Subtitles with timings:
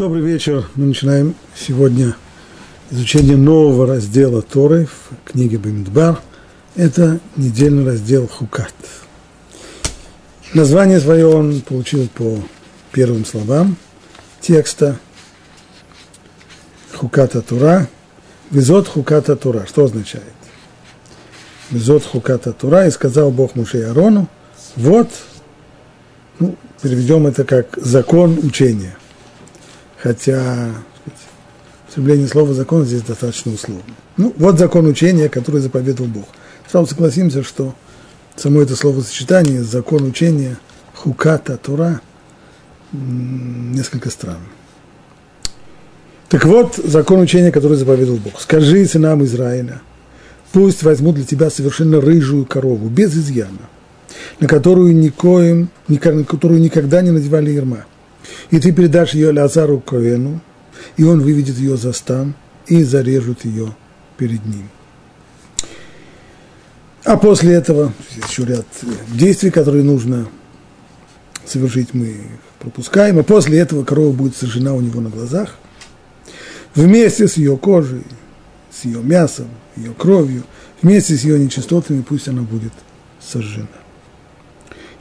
[0.00, 0.64] Добрый вечер.
[0.76, 2.16] Мы начинаем сегодня
[2.90, 6.18] изучение нового раздела Торы в книге Бамидбар.
[6.74, 8.72] Это недельный раздел Хукат.
[10.54, 12.38] Название свое он получил по
[12.92, 13.76] первым словам
[14.40, 14.98] текста
[16.94, 17.86] Хуката Тура.
[18.50, 19.66] Визот Хуката Тура.
[19.66, 20.24] Что означает?
[21.70, 22.86] Визот Хуката Тура.
[22.86, 24.30] И сказал Бог Муше Арону,
[24.76, 25.10] вот,
[26.38, 28.96] ну, переведем это как закон учения
[30.02, 30.70] хотя
[31.86, 33.94] употребление слова закон здесь достаточно условно.
[34.16, 36.28] Ну, вот закон учения, который заповедовал Бог.
[36.70, 37.74] Сразу согласимся, что
[38.36, 40.56] само это словосочетание, закон учения,
[40.94, 42.00] хуката, тура,
[42.92, 44.38] несколько странно.
[46.28, 48.40] Так вот, закон учения, который заповедовал Бог.
[48.40, 49.82] Скажи сынам Израиля,
[50.52, 53.68] пусть возьмут для тебя совершенно рыжую корову, без изъяна,
[54.38, 57.84] на которую никоим, на которую никогда не надевали ерма–
[58.50, 60.40] и ты передашь ее Лазару Коэну,
[60.96, 62.34] и он выведет ее за стан
[62.66, 63.74] и зарежут ее
[64.16, 64.68] перед ним.
[67.04, 67.92] А после этого
[68.28, 68.66] еще ряд
[69.08, 70.28] действий, которые нужно
[71.44, 72.16] совершить, мы
[72.58, 73.18] пропускаем.
[73.18, 75.56] А после этого корова будет сожжена у него на глазах,
[76.74, 78.04] вместе с ее кожей,
[78.70, 80.44] с ее мясом, ее кровью,
[80.82, 82.72] вместе с ее нечистотами, пусть она будет
[83.20, 83.66] сожжена.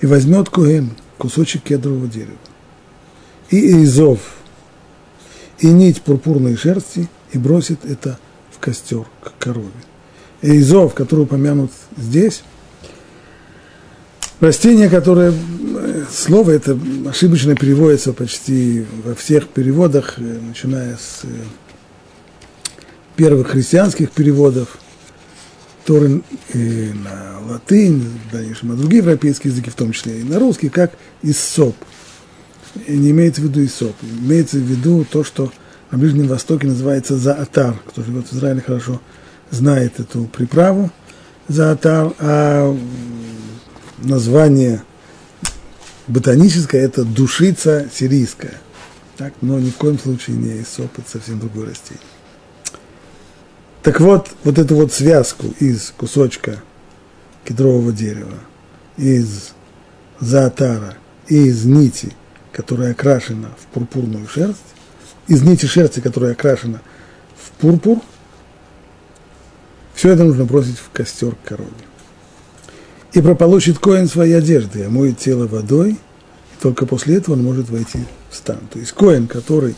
[0.02, 2.38] И возьмет Коэн кусочек кедрового дерева,
[3.50, 4.20] и Изов,
[5.60, 8.20] и нить пурпурной шерсти, и бросит это
[8.52, 9.70] в костер к корове.
[10.42, 12.44] Изов, который упомянут здесь,
[14.40, 15.34] растение, которое,
[16.12, 21.28] слово это ошибочно переводится почти во всех переводах, э, начиная с э,
[23.16, 24.78] первых христианских переводов,
[25.86, 26.22] Торы
[26.54, 30.92] на латынь, в дальнейшем на другие европейские языки, в том числе и на русский, как
[31.24, 31.76] иссоп–
[32.88, 35.52] не имеется в виду Исоп, имеется в виду то, что
[35.92, 37.76] на Ближнем Востоке называется заатар.
[37.88, 39.02] Кто живет в Израиле хорошо
[39.52, 40.92] знает эту приправу
[41.48, 42.78] заатар, а
[43.98, 44.84] название
[46.08, 48.54] ботаническое– это душица сирийская.
[49.18, 52.04] Так, но ни в коем случае не Исоп, это совсем другое растение.
[53.82, 56.62] Так вот, вот эту вот связку из кусочка
[57.44, 58.40] кедрового дерева,
[58.98, 59.52] из
[60.20, 60.96] заатара
[61.28, 62.14] из нити–
[62.52, 64.60] которая окрашена в пурпурную шерсть,
[65.28, 66.82] из нити шерсти, которая окрашена
[67.36, 68.02] в пурпур,
[69.94, 71.70] все это нужно бросить в костер корове.
[73.14, 78.00] И прополощет коин свои одежды, омоет тело водой, и только после этого он может войти
[78.30, 78.60] в стан.
[78.72, 79.76] То есть коин, который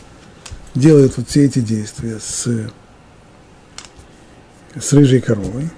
[0.74, 2.46] делает вот все эти действия с,
[4.78, 5.70] с рыжей коровой,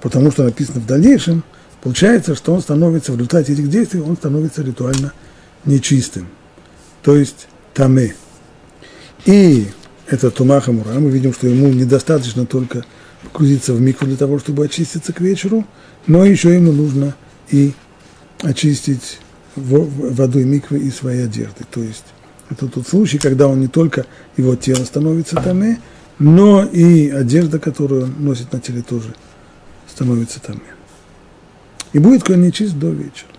[0.00, 1.42] потому что написано в дальнейшем,
[1.82, 5.12] получается, что он становится в результате этих действий, он становится ритуально
[5.64, 6.28] нечистым,
[7.02, 8.14] то есть таме.
[9.24, 9.66] И
[10.06, 12.84] это Тумаха Мура, мы видим, что ему недостаточно только
[13.22, 15.66] погрузиться в микву для того, чтобы очиститься к вечеру,
[16.06, 17.14] но еще ему нужно
[17.50, 17.74] и
[18.42, 19.18] очистить
[19.56, 21.64] водой миквы и свои одежды.
[21.70, 22.04] То есть
[22.48, 25.80] это тот случай, когда он не только его тело становится таме,
[26.18, 29.14] но и одежда, которую он носит на теле, тоже
[29.88, 30.60] становится таме.
[31.92, 33.37] И будет конь нечист до вечера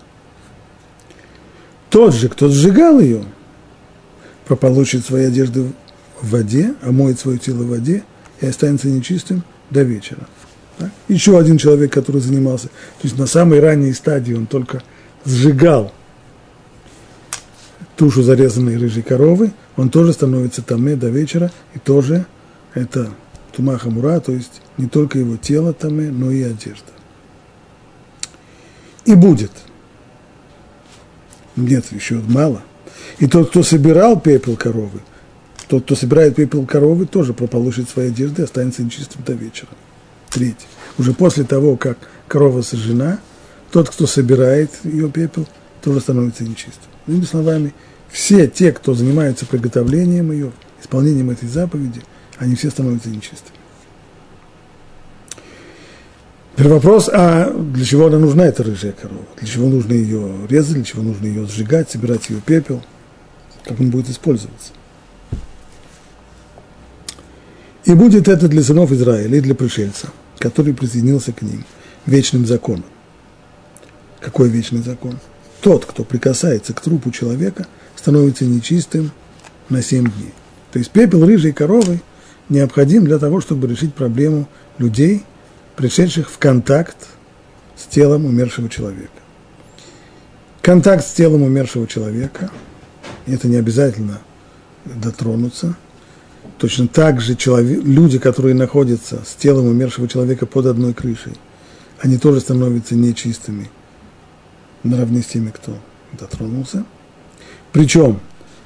[1.90, 3.24] тот же, кто сжигал ее,
[4.46, 5.72] прополощет свои одежды
[6.22, 8.04] в воде, омоет свое тело в воде
[8.42, 10.28] и останется нечистым до вечера.
[10.78, 10.92] Так?
[11.08, 14.82] Еще один человек, который занимался, то есть на самой ранней стадии он только
[15.26, 15.92] сжигал
[17.96, 22.26] тушу зарезанной рыжей коровы, он тоже становится таме до вечера, и тоже
[22.74, 23.10] это
[23.52, 26.92] тумаха мура, то есть не только его тело таме, но и одежда.
[29.06, 29.52] И будет–
[31.66, 32.64] нет, еще мало.
[33.20, 35.02] И тот, кто собирал пепел коровы,
[35.68, 39.70] тот, кто собирает пепел коровы, тоже прополощет свои одежды и останется нечистым до вечера.
[40.30, 40.68] Третий.
[40.98, 41.98] Уже после того, как
[42.28, 43.20] корова сожжена,
[43.72, 45.48] тот, кто собирает ее пепел,
[45.82, 46.90] тоже становится нечистым.
[47.06, 47.74] Другими словами,
[48.10, 50.52] все те, кто занимается приготовлением ее,
[50.82, 52.02] исполнением этой заповеди,
[52.38, 53.59] они все становятся нечистыми.
[56.60, 59.24] Теперь вопрос, а для чего она нужна, эта рыжая корова?
[59.38, 62.84] Для чего нужно ее резать, для чего нужно ее сжигать, собирать ее пепел?
[63.64, 64.74] Как он будет использоваться?
[67.86, 71.64] И будет это для сынов Израиля и для пришельца, который присоединился к ним,
[72.06, 72.84] вечным законом.
[74.20, 75.18] Какой вечный закон?
[75.62, 79.12] Тот, кто прикасается к трупу человека, становится нечистым
[79.70, 80.34] на семь дней.
[80.74, 82.02] То есть пепел рыжей коровы
[82.50, 85.24] необходим для того, чтобы решить проблему людей–
[85.80, 87.08] пришедших в контакт
[87.78, 89.14] с телом умершего человека.
[90.62, 92.52] Контакт с телом умершего человека,
[93.26, 94.20] это не обязательно
[94.84, 95.78] дотронуться.
[96.58, 101.38] Точно так же человек, люди, которые находятся с телом умершего человека под одной крышей,
[102.02, 103.70] они тоже становятся нечистыми
[104.84, 105.78] наравне с теми, кто
[106.12, 106.84] дотронулся.
[107.72, 108.20] Причем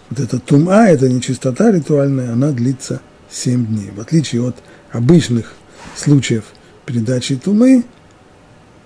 [0.10, 3.92] вот эта тума, эта нечистота ритуальная, она длится 7 дней.
[3.96, 4.56] В отличие от
[4.92, 5.54] обычных
[5.96, 6.46] случаев
[6.86, 7.86] передачи тумы,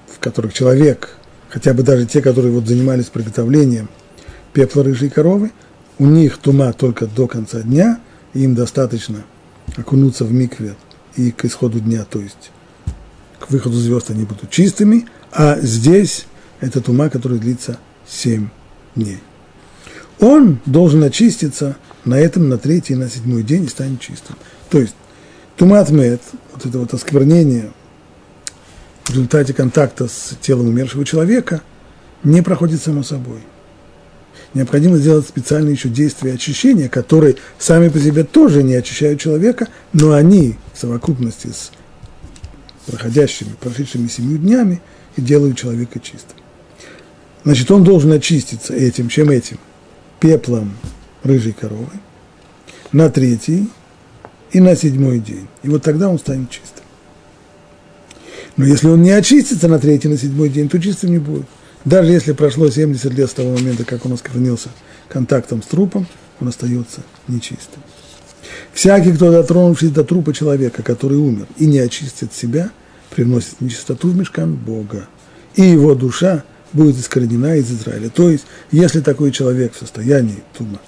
[0.07, 1.17] в которых человек,
[1.49, 3.89] хотя бы даже те, которые вот занимались приготовлением
[4.53, 5.51] пепла рыжей коровы,
[5.99, 7.99] у них тума только до конца дня,
[8.33, 9.23] им достаточно
[9.75, 10.75] окунуться в микве
[11.15, 12.51] и к исходу дня, то есть
[13.39, 16.25] к выходу звезд они будут чистыми, а здесь
[16.59, 18.49] это тума, которая длится 7
[18.95, 19.19] дней.
[20.19, 24.35] Он должен очиститься на этом, на третий на седьмой день и станет чистым.
[24.69, 24.95] То есть
[25.55, 26.21] тумат мед,
[26.53, 27.71] вот это вот осквернение
[29.07, 31.61] в результате контакта с телом умершего человека,
[32.23, 33.39] не проходит само собой.
[34.53, 40.11] Необходимо сделать специальные еще действия очищения, которые сами по себе тоже не очищают человека, но
[40.11, 41.71] они в совокупности с
[42.85, 44.81] проходящими, прошедшими семью днями
[45.15, 46.37] и делают человека чистым.
[47.43, 49.57] Значит, он должен очиститься этим, чем этим,
[50.19, 50.73] пеплом
[51.23, 51.87] рыжей коровы,
[52.91, 53.69] на третий
[54.51, 55.47] и на седьмой день.
[55.63, 56.66] И вот тогда он станет чистым.
[58.57, 61.45] Но если он не очистится на третий на седьмой день, то чистым не будет.
[61.85, 64.69] Даже если прошло 70 лет с того момента, как он осквернился
[65.07, 66.07] контактом с трупом,
[66.41, 67.81] он остается нечистым.
[68.73, 72.71] Всякий, кто дотронувшись до трупа человека, который умер, и не очистит себя,
[73.15, 75.07] приносит нечистоту в мешкан Бога.
[75.55, 76.43] И его душа–
[76.73, 78.09] будет искоренена из Израиля.
[78.09, 80.79] То есть, если такой человек в состоянии тума,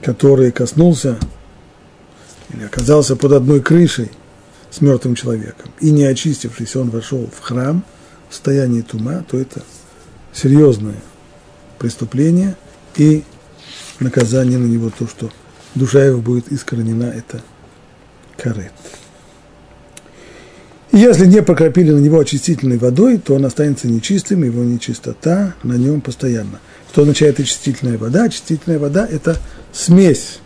[0.00, 1.18] который коснулся
[2.52, 4.10] или оказался под одной крышей
[4.78, 7.84] с мертвым человеком, и не очистившись, он вошел в храм
[8.28, 9.62] в состоянии тума, то это
[10.32, 11.02] серьезное
[11.78, 12.56] преступление
[12.96, 13.24] и
[13.98, 15.30] наказание на него то, что
[15.74, 17.42] душа его будет искоренена, это
[18.36, 18.72] карет.
[20.92, 26.00] Если не покропили на него очистительной водой, то он останется нечистым, его нечистота на нем
[26.00, 26.60] постоянно.
[26.92, 28.24] Что означает очистительная вода?
[28.24, 29.36] Очистительная вода– это
[29.72, 30.38] смесь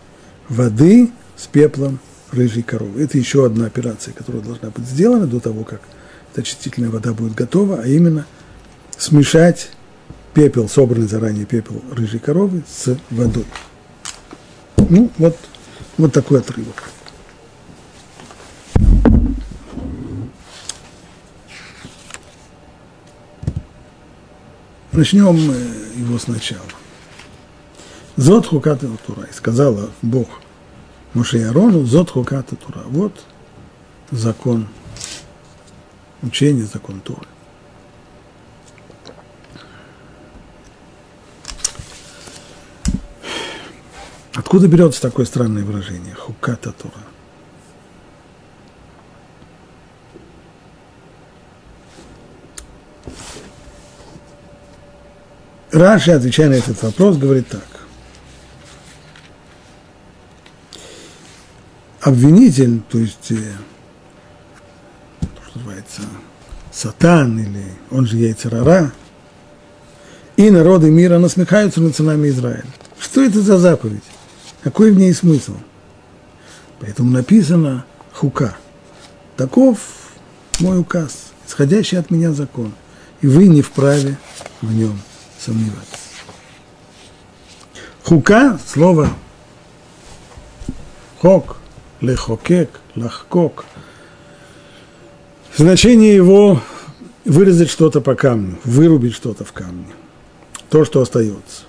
[0.49, 2.01] воды с пеплом
[2.33, 3.03] рыжей коровы.
[3.03, 5.81] Это еще одна операция, которая должна быть сделана до того, как
[6.35, 8.27] очистительная вода будет готова, а именно
[8.97, 9.71] смешать
[10.35, 13.45] пепел, собранный заранее пепел рыжей коровы с водой.
[14.89, 15.37] Ну, вот,
[15.99, 16.91] вот такой отрывок.
[24.93, 25.37] Начнем
[25.97, 26.61] его сначала.
[28.17, 29.27] Зод хуката тура.
[29.33, 30.29] Сказала Бог
[31.15, 32.83] Моше и Арону, зод хуката тура.
[32.87, 33.25] Вот
[34.11, 34.67] закон
[36.23, 37.27] учения, закон Торы.
[44.35, 46.15] Откуда берется такое странное выражение?
[46.15, 46.95] Хуката Тура.
[55.71, 57.82] Раши, отвечая на этот вопрос, говорит так.
[62.03, 63.53] Обвинитель, то есть, э,
[65.21, 66.03] что называется,
[66.73, 68.93] сатан, или он же яйцерара,
[70.37, 72.67] и народы мира насмехаются над сынами Израиля.
[72.99, 74.03] Что это за заповедь?
[74.63, 75.55] Какой в ней смысл?
[76.81, 78.57] Поэтому написано хука.
[79.37, 79.79] Таков
[80.59, 82.73] мой указ, исходящий от меня закон,
[83.21, 84.19] и вы не вправе
[84.61, 85.01] в нем
[85.39, 85.99] сомневаться.
[88.03, 89.09] Хука, слово
[91.21, 91.59] хок,
[92.03, 93.65] лехокек, лахкок,
[95.57, 96.61] значение его
[97.25, 99.87] вырезать что-то по камню, вырубить что-то в камне,
[100.69, 101.63] то, что остается.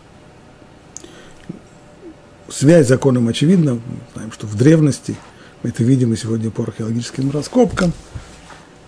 [2.49, 3.81] Связь с законом очевидна, мы
[4.13, 5.15] знаем, что в древности,
[5.61, 7.93] мы это видим и сегодня по археологическим раскопкам,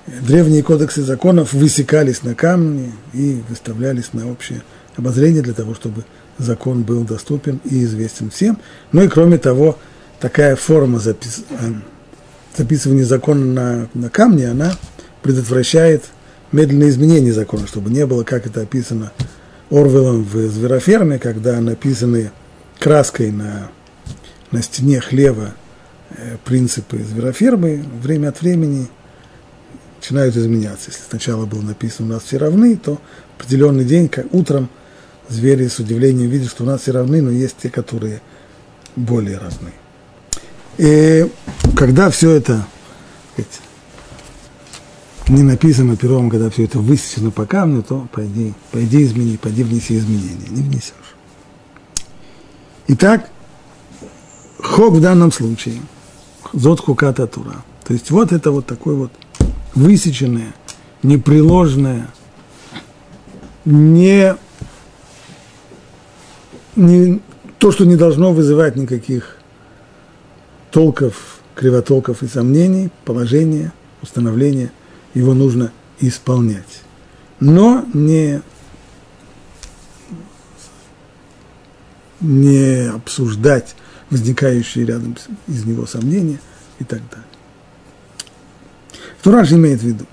[0.08, 4.64] древние кодексы законов высекались на камне и выставлялись на общее
[4.96, 6.06] обозрение для того, чтобы
[6.38, 8.60] закон был доступен и известен всем.
[8.92, 9.78] Ну и кроме того,
[10.19, 11.43] такая форма запис...
[11.50, 11.74] Э,
[12.57, 14.74] записывания закона на, на камне, она
[15.22, 16.05] предотвращает
[16.51, 19.12] медленное изменение закона, чтобы не было, как это описано
[19.69, 22.31] Орвелом в «Звероферме», когда написаны
[22.79, 23.69] краской на,
[24.51, 25.53] на стене хлева
[26.12, 28.88] э, принципы зверофермы, время от времени
[29.98, 30.91] начинают изменяться.
[30.91, 33.01] Если сначала было написано «у нас все равны», то
[33.38, 34.69] определенный день, как утром–
[35.29, 38.22] звери с удивлением видят, что у нас все равны, но есть те, которые
[38.95, 39.72] более равны.
[40.77, 41.32] И
[41.75, 42.65] когда все это
[43.34, 43.62] сказать,
[45.27, 49.98] не написано пером, когда все это высечено по камню, то пойди, пойди измени, пойди внеси
[49.98, 50.48] изменения.
[50.50, 50.94] Не внесешь.
[52.88, 53.29] Итак,
[54.65, 55.75] Хок в данном случае,
[56.51, 57.63] зод хуката тура.
[57.86, 59.12] То есть вот это вот такое вот
[59.75, 60.55] высеченное,
[61.03, 62.08] непреложное,
[63.63, 64.36] не,
[66.75, 67.22] не
[67.60, 69.35] то, что не должно вызывать никаких
[70.75, 74.74] толков, кривотолков и сомнений, положение, установление,
[75.13, 76.82] его нужно исполнять.
[77.39, 78.41] Но не,
[82.20, 83.74] не обсуждать
[84.10, 85.15] возникающие рядом
[85.48, 86.41] из него сомнения
[86.79, 87.25] и так далее.
[89.22, 90.05] Что Раши имеет в виду?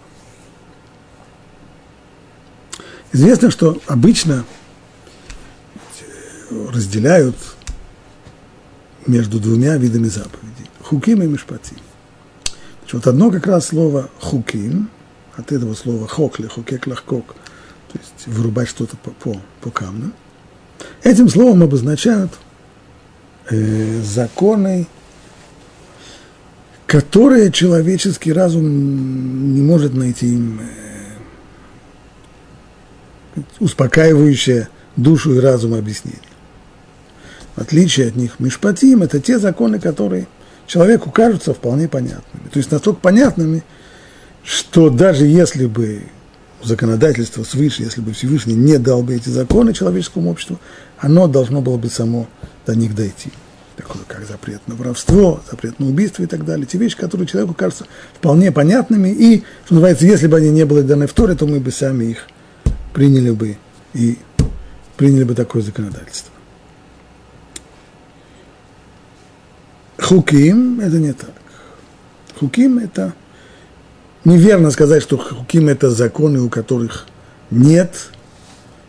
[3.10, 4.44] Известно, что обычно
[6.72, 7.34] разделяют
[9.08, 10.50] между двумя видами заповедей–
[10.92, 11.78] хуким и мишпатим.
[12.80, 14.90] Значит, вот одно как раз слово хуким,
[15.34, 17.34] от этого слова хокли, хукек лахкок,
[17.90, 20.12] то есть вырубать что-то по, по, по камню.
[21.02, 22.30] Этим словом обозначают
[23.48, 24.86] э, законы,
[26.86, 30.60] которые человеческий разум не может найти им
[33.34, 36.20] э, успокаивающее душу и разум объяснение.
[37.56, 40.26] В отличие от них, мишпатим– это те законы, которые
[40.72, 42.48] человеку кажутся вполне понятными.
[42.50, 43.62] То есть настолько понятными,
[44.42, 46.04] что даже если бы
[46.62, 50.58] законодательство свыше, если бы Всевышний не дал бы эти законы человеческому обществу,
[50.98, 52.26] оно должно было бы само
[52.64, 53.30] до них дойти.
[53.76, 56.64] Такое, как запрет на воровство, запрет на убийство и так далее.
[56.64, 60.80] Те вещи, которые человеку кажутся вполне понятными, и, что называется, если бы они не были
[60.80, 62.28] даны в Торе, то мы бы сами их
[62.94, 63.58] приняли бы
[63.92, 64.18] и
[64.96, 66.31] приняли бы такое законодательство.
[70.12, 71.32] Хуким– это не так.
[72.38, 73.14] Хуким– это
[74.26, 77.06] неверно сказать, что хуким– это законы, у которых
[77.50, 78.10] нет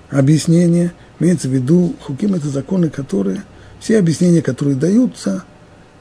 [0.10, 0.92] объяснения.
[1.22, 3.46] Имеется в виду, хуким– это законы, которые,
[3.80, 5.46] все объяснения, которые даются,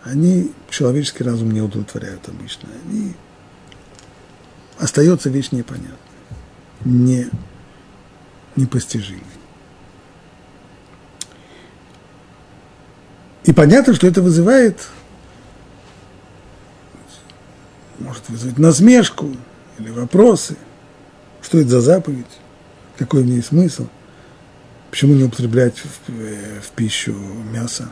[0.02, 2.68] они человеческий разум не удовлетворяют обычно.
[2.84, 3.14] Они
[4.80, 5.94] остается вещь непонятной,
[6.84, 7.28] не,
[8.56, 9.22] непостижимой.
[13.44, 14.88] И понятно, что это вызывает,
[18.02, 19.34] может вызвать насмешку
[19.78, 20.56] или вопросы.
[21.40, 22.26] Что это за заповедь?
[22.98, 23.86] Какой в ней смысл?
[24.90, 26.10] Почему не употреблять в,
[26.60, 27.14] в пищу
[27.52, 27.90] мясо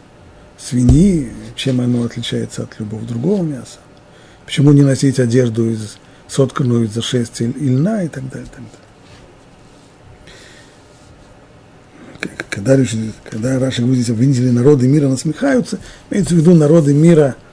[0.59, 1.33] свиньи?
[1.57, 3.79] Чем оно отличается от любого другого мяса?
[4.45, 5.97] Почему не носить одежду из
[6.29, 8.81] сотканную из шерсти и льна и так далее, и так далее.
[12.50, 12.76] когда,
[13.31, 15.79] когда Раша говорит, обвинители народы мира насмехаются,
[16.11, 17.50] имеется в виду народы мира э,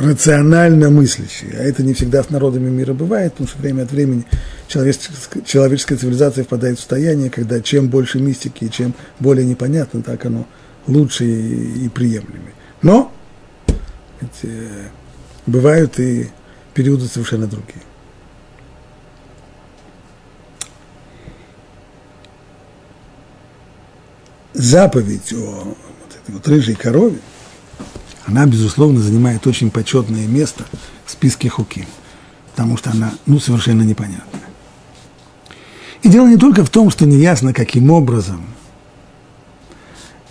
[0.00, 4.24] рационально мыслящие, а это не всегда с народами мира бывает, потому что время от времени
[4.66, 10.46] человеческая, человеческая цивилизация впадает в состояние, когда чем больше мистики, чем более непонятно, так оно
[10.86, 12.54] лучше и, и приемлемее.
[12.82, 13.12] Но
[14.20, 14.88] ведь, э,
[15.46, 16.28] бывают и
[16.74, 17.82] периоды совершенно другие.
[24.60, 27.18] заповедь о вот этой вот рыжей корове,
[28.26, 30.64] она, безусловно, занимает очень почетное место
[31.04, 31.86] в списке хуки,
[32.52, 34.42] потому что она, ну, совершенно непонятная.
[36.02, 38.42] И дело не только в том, что неясно, каким образом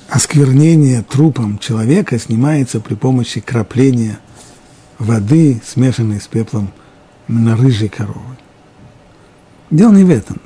[0.07, 4.19] осквернение трупом человека снимается при помощи крапления
[4.97, 6.71] воды, смешанной с пеплом
[7.27, 8.37] на рыжей коровы.
[9.69, 10.41] Дело не в этом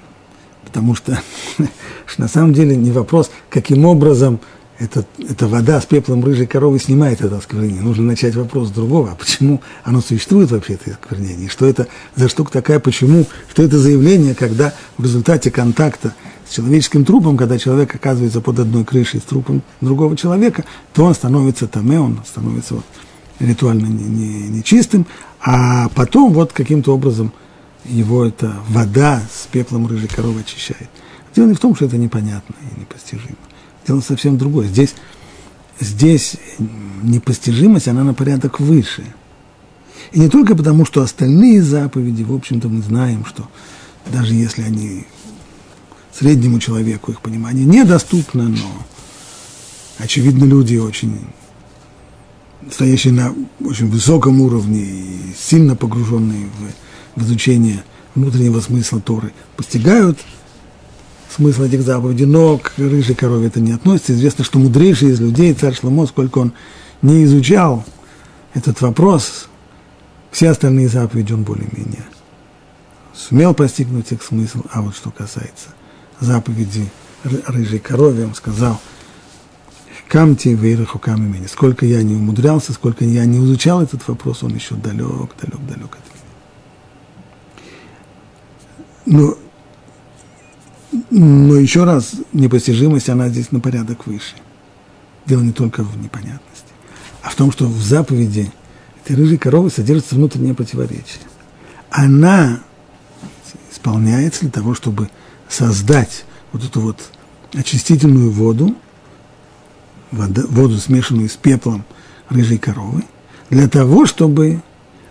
[0.74, 1.22] потому что,
[2.18, 4.40] на самом деле не вопрос, каким образом
[4.80, 7.82] эта, эта вода с пеплом рыжей коровы снимает это осквернение.
[7.82, 9.12] Нужно начать вопрос с другого.
[9.12, 11.50] А почему оно существует вообще, это осквернение?
[11.50, 12.80] Что это за штука такая?
[12.80, 13.25] Почему?
[13.50, 16.13] Что это заявление, когда в результате контакта
[16.48, 21.13] с человеческим трупом, когда человек оказывается под одной крышей с трупом другого человека, то он
[21.13, 22.86] становится таме, он становится вот
[23.39, 25.10] ритуально нечистым, не, не
[25.42, 27.32] а потом вот каким-то образом–
[27.86, 30.89] его эта вода с пеплом рыжей коровы очищает.
[31.36, 33.36] Дело не в том, что это непонятно и непостижимо.
[33.88, 34.68] Дело совсем другое.
[34.68, 34.96] Здесь,
[35.80, 36.36] здесь
[37.02, 39.04] непостижимость, она на порядок выше.
[40.12, 43.48] И не только потому, что остальные заповеди, в общем-то, мы знаем, что
[44.12, 45.06] даже если они
[46.13, 48.86] среднему человеку, их понимание недоступно, но,
[49.98, 51.20] очевидно, люди очень
[52.72, 56.84] стоящие на очень высоком уровне и сильно погруженные в
[57.16, 57.84] в изучение
[58.16, 60.20] внутреннего смысла Торы, постигают
[61.36, 64.13] смысл этих заповедей, но к рыжей корове это не относится.
[64.13, 66.54] Известно, что мудрейший из людей, царь Шломо, сколько он
[67.02, 67.84] не изучал
[68.54, 69.48] этот вопрос,
[70.32, 72.04] все остальные заповеди он более-менее
[73.13, 75.70] сумел постигнуть их смысл, а вот что касается
[76.20, 76.90] заповеди
[77.24, 78.80] рыжей корове, он сказал,
[80.10, 81.48] Камти вейраху камимени.
[81.48, 85.98] Сколько я не умудрялся, сколько я не изучал этот вопрос, он еще далек, далек, далек
[85.98, 86.04] от
[89.08, 89.20] меня.
[89.20, 89.38] Но,
[91.10, 94.36] но еще раз, непостижимость, она здесь на порядок выше.
[95.26, 96.74] Дело не только в непонятности,
[97.22, 98.52] а в том, что в заповеди
[99.04, 101.22] этой рыжей коровы содержится внутреннее противоречие.
[101.90, 102.60] Она
[103.72, 105.10] исполняется для того, чтобы
[105.48, 107.00] создать вот эту вот
[107.54, 108.76] очистительную воду,
[110.12, 111.86] воду, воду смешанную с пеплом
[112.30, 113.04] рыжей коровы,
[113.50, 114.62] для того, чтобы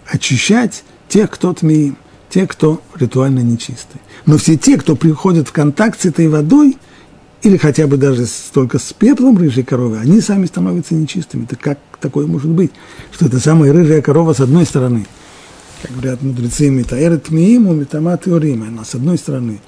[0.07, 1.97] очищать тех, кто тмеим,
[2.33, 4.01] те, кто ритуально нечистый.
[4.25, 6.79] Но все те, кто приходит в контакт с этой водой,
[7.43, 11.45] или хотя бы даже только с пеплом рыжей коровы, они сами становятся нечистыми.
[11.45, 12.73] Это как такое может быть?
[13.13, 15.07] Что это самая рыжая корова с одной стороны,
[15.83, 19.61] как говорят мудрецы, метаэрет мииму, метамат и она с одной стороны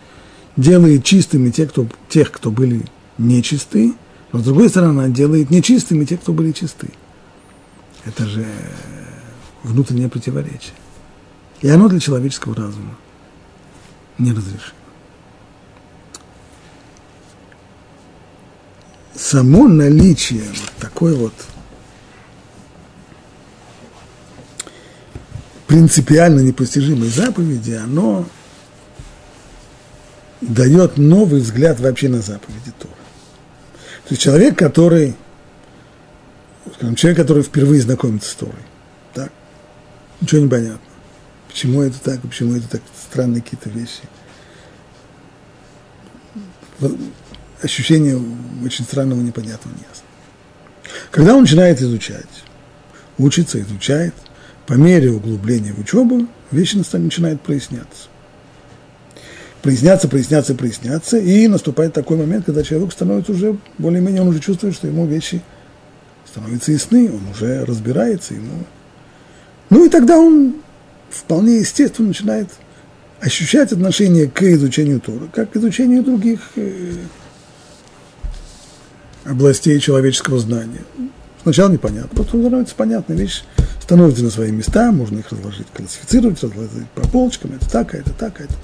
[0.57, 2.87] делает чистыми тех, кто, тех, кто были
[3.19, 3.93] нечисты,
[4.33, 6.89] но с другой стороны она делает нечистыми тех, кто были чисты.
[8.07, 8.47] Это же
[9.65, 10.73] внутреннее противоречие.
[11.61, 12.97] И оно для человеческого разума
[14.19, 14.75] не разрешено.
[19.25, 21.33] само наличие вот такой вот
[25.67, 28.27] принципиально непостижимой заповеди, оно
[30.41, 32.95] дает новый взгляд вообще на заповеди Тора.
[34.05, 35.17] То есть человек, который,
[36.75, 38.55] скажем, человек, который впервые знакомится с Торой,
[39.15, 39.33] так,
[40.21, 40.94] ничего не понятно.
[41.55, 44.01] Почему это так, почему это так, странные какие-то вещи
[47.63, 48.21] ощущение
[48.65, 50.11] очень странного, непонятного, неясного.
[51.13, 52.27] Когда он начинает изучать,
[53.19, 54.15] учится, изучает,
[54.67, 58.09] по мере углубления в учебу, вещи начинают проясняться.
[59.63, 64.75] Проясняться, проясняться, проясняться, и наступает такой момент, когда человек становится уже, более-менее, он уже чувствует,
[64.75, 65.41] что ему вещи
[66.27, 68.65] становятся ясны, он уже разбирается, ему...
[69.71, 70.57] Ну и тогда он
[71.15, 72.49] вполне естественно начинает
[73.21, 76.93] ощущать отношение к изучению Тора, как к изучению других э,
[79.25, 80.83] областей человеческого знания.
[81.43, 83.45] Сначала непонятно, потом становится понятно, вещь
[83.81, 88.13] становится на свои места, можно их разложить, классифицировать, разложить по полочкам, это так, а это
[88.13, 88.55] так, а это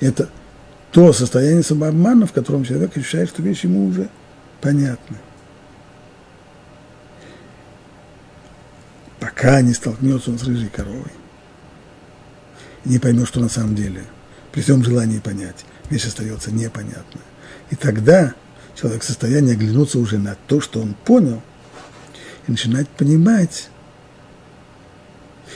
[0.00, 0.28] Это
[0.90, 4.08] то состояние самообмана, в котором человек ощущает, что вещи ему уже
[4.60, 5.16] понятны.
[9.40, 11.12] Пока не столкнется он с рыжей коровой,
[12.84, 14.04] не поймет, что на самом деле,
[14.52, 17.22] при всем желании понять, вещь остается непонятной.
[17.70, 18.34] И тогда
[18.78, 21.40] человек в состоянии оглянуться уже на то, что он понял,
[22.46, 23.70] и начинать понимать,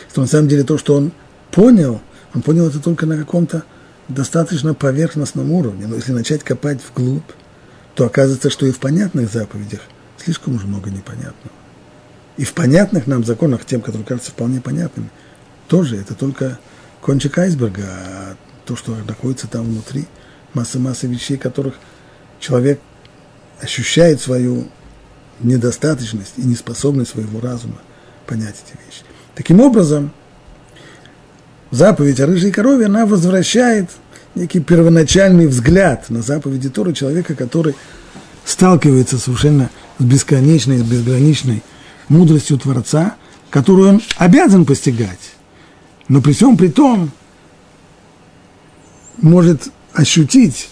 [0.09, 1.13] что на самом деле то, что он
[1.51, 2.01] понял,
[2.33, 3.65] он понял это только на каком-то
[4.09, 5.87] достаточно поверхностном уровне.
[5.87, 7.31] Но если начать копать вглубь,
[7.95, 9.81] то оказывается, что и в понятных заповедях
[10.17, 11.64] слишком уж много непонятного.
[12.37, 15.11] И в понятных нам законах, тем, которые кажутся вполне понятными,
[15.69, 16.59] тоже это только
[17.01, 20.07] кончик айсберга, а то, что находится там внутри,
[20.53, 21.75] масса-масса вещей, которых
[22.41, 22.81] человек
[23.61, 24.69] ощущает свою
[25.41, 27.79] недостаточность и неспособность своего разума
[28.27, 29.03] понять эти вещи.
[29.35, 30.13] Таким образом,
[31.71, 33.91] заповедь о рыжей корове, она возвращает
[34.35, 37.75] некий первоначальный взгляд на заповеди Торы человека, который
[38.45, 41.63] сталкивается совершенно с бесконечной, с безграничной
[42.09, 43.17] мудростью Творца,
[43.51, 45.35] которую он обязан постигать.
[46.09, 47.11] Но при всем при том
[49.21, 50.69] может ощутить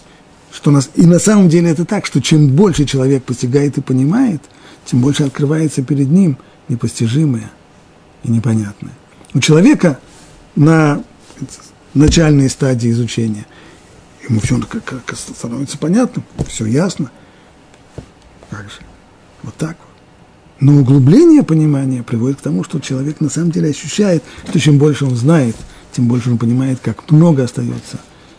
[0.52, 4.42] что нас, и на самом деле это так, что чем больше человек постигает и понимает,
[4.84, 6.36] тем больше открывается перед ним
[6.68, 7.50] непостижимое
[8.22, 8.92] и непонятное.
[9.32, 9.98] У человека
[10.54, 11.02] на
[11.94, 13.46] начальной стадии изучения
[14.28, 17.10] ему все как, как становится понятным, все ясно.
[18.50, 18.80] Как же?
[19.42, 19.91] Вот так вот.
[20.62, 25.04] Но углубление понимания приводит к тому, что человек на самом деле ощущает, что чем больше
[25.04, 25.56] он знает,
[25.90, 27.98] тем больше он понимает, как много остается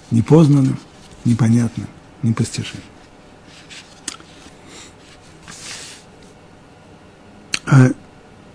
[0.10, 0.80] непознанным,
[1.26, 1.86] непонятным
[2.22, 2.80] непостижим.
[7.66, 7.90] А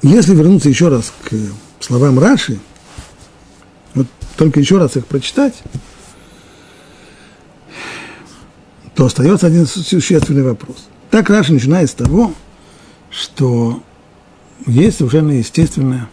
[0.00, 1.34] если вернуться еще раз к
[1.80, 2.58] словам Раши,
[3.92, 4.06] вот
[4.38, 5.62] только еще раз их прочитать,
[8.94, 10.88] то остается один существенный вопрос.
[11.10, 12.32] Так Раши начинает с того,
[13.18, 13.82] что
[14.66, 16.08] есть совершенно естественная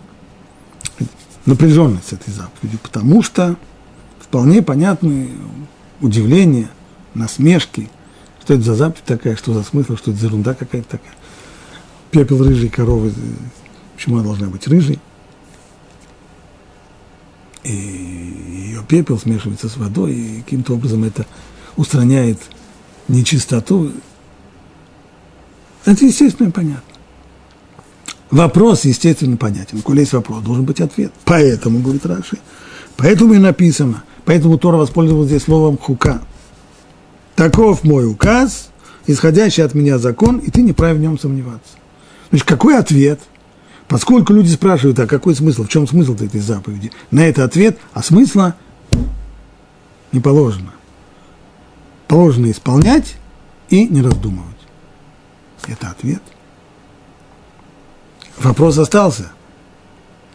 [1.46, 3.56] напряженность этой заповеди, потому что
[4.20, 5.30] вполне понятны
[6.02, 6.70] удивление–
[7.15, 7.89] насмешки.
[8.41, 11.13] Что это за заповедь такая, что за смысл, что это за ерунда какая-то такая.
[12.12, 13.13] Пепел рыжей коровы,
[13.96, 15.00] почему она должна быть рыжей?
[17.63, 21.26] И ее пепел смешивается с водой, и каким-то образом это
[21.76, 22.39] устраняет
[23.08, 23.91] нечистоту.
[25.86, 26.95] Это естественно и понятно.
[28.32, 29.82] Вопрос, естественно, понятен.
[29.82, 31.12] Коли есть вопрос, должен быть ответ.
[31.26, 32.38] Поэтому, говорит Раши,
[32.98, 36.22] поэтому и написано, поэтому Тора воспользовалась здесь словом хука.
[37.36, 38.70] Таков мой указ,
[39.08, 41.74] исходящий от меня закон, и ты не вправе в нем сомневаться.
[42.30, 43.20] Значит, какой ответ?
[43.88, 46.92] Поскольку люди спрашивают, а какой смысл, в чем смысл этой заповеди?
[47.12, 48.56] На это ответ, а смысла
[50.12, 50.72] не положено.
[52.08, 53.16] Положено исполнять
[53.70, 54.56] и не раздумывать.
[55.68, 56.22] Это ответ.
[58.38, 59.32] Вопрос остался,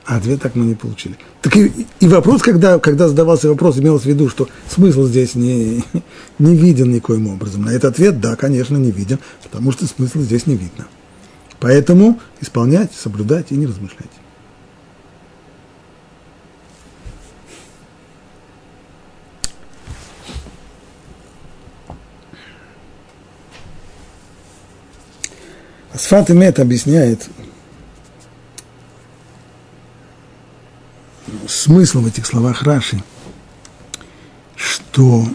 [0.07, 1.17] а ответ так мы не получили.
[1.43, 5.85] Так и, и вопрос, когда, когда задавался вопрос, имелось в виду, что смысл здесь не,
[6.39, 7.63] не виден никоим образом.
[7.63, 10.87] На этот ответ, да, конечно, не виден, потому что смысла здесь не видно.
[11.61, 14.09] Поэтому исполнять, соблюдать и не размышлять.
[25.93, 27.29] Асфат Имет объясняет
[31.61, 33.03] смысл в этих словах Раши,
[34.57, 35.27] что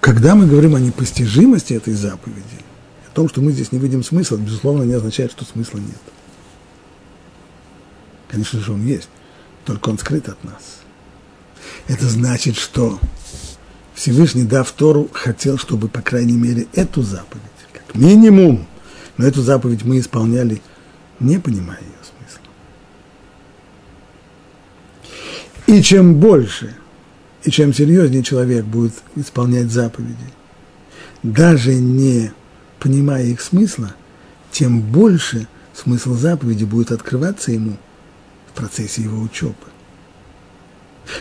[0.00, 2.60] когда мы говорим о непостижимости этой заповеди,
[3.08, 6.00] о том, что мы здесь не видим смысла, безусловно, не означает, что смысла нет.
[8.28, 9.08] Конечно же, он есть,
[9.64, 10.80] только он скрыт от нас.
[11.88, 13.00] Это значит, что
[13.94, 18.66] Всевышний, дав Тору, хотел, чтобы, по крайней мере, эту заповедь, как минимум,
[19.16, 20.60] но эту заповедь мы исполняли,
[21.18, 22.42] не понимая ее смысла.
[25.66, 26.74] И чем больше,
[27.42, 30.16] и чем серьезнее человек будет исполнять заповеди,
[31.22, 32.32] даже не
[32.78, 33.94] понимая их смысла,
[34.52, 37.76] тем больше смысл заповеди будет открываться ему
[38.48, 39.54] в процессе его учебы.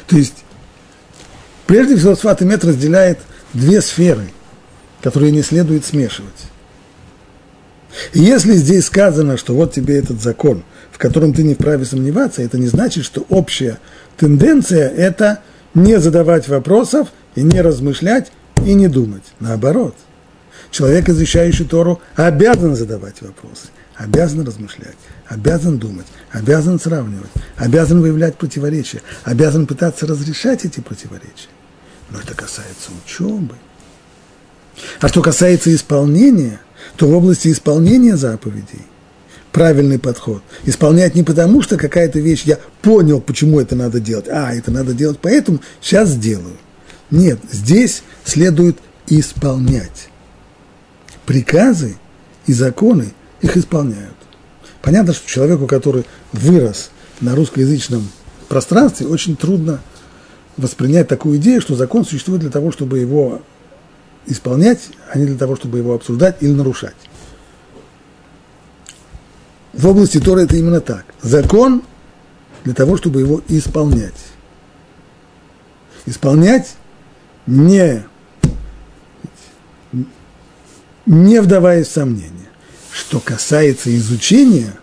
[0.08, 0.46] То есть
[1.68, 3.20] Прежде всего, Сват Мет разделяет
[3.54, 4.30] две сферы,
[5.02, 6.32] которые не следует смешивать.
[8.14, 12.42] И если здесь сказано, что вот тебе этот закон, в котором ты не вправе сомневаться,
[12.42, 13.80] это не значит, что общая
[14.17, 15.41] тенденция– это
[15.73, 18.32] не задавать вопросов и не размышлять
[18.65, 19.23] и не думать.
[19.39, 19.95] Наоборот,
[20.71, 24.97] человек, изучающий Тору, обязан задавать вопросы, обязан размышлять,
[25.28, 31.49] обязан думать, обязан сравнивать, обязан выявлять противоречия, обязан пытаться разрешать эти противоречия.
[32.10, 33.56] Но это касается учебы.
[34.99, 36.60] А что касается исполнения,
[36.97, 38.86] то в области исполнения заповедей
[39.56, 40.44] правильный подход.
[40.65, 44.94] Исполнять не потому, что какая-то вещь, я понял, почему это надо делать, а, это надо
[44.94, 46.58] делать поэтому, сейчас сделаю.
[47.10, 50.10] Нет, здесь следует исполнять.
[51.26, 51.96] Приказы
[52.48, 54.18] и законы их исполняют.
[54.82, 56.89] Понятно, что человеку, который вырос
[57.22, 58.10] на русскоязычном
[58.50, 59.80] пространстве, очень трудно
[60.58, 63.41] воспринять такую идею, что закон существует для того, чтобы его
[64.28, 66.96] исполнять, а не для того, чтобы его обсуждать или нарушать.
[69.76, 71.06] В области Тора это именно так.
[71.22, 71.84] Закон
[72.64, 74.14] для того, чтобы его исполнять.
[76.06, 76.76] Исполнять
[77.46, 78.06] не,
[81.06, 82.32] не вдаваясь в сомнения.
[82.92, 84.74] Что касается изучения,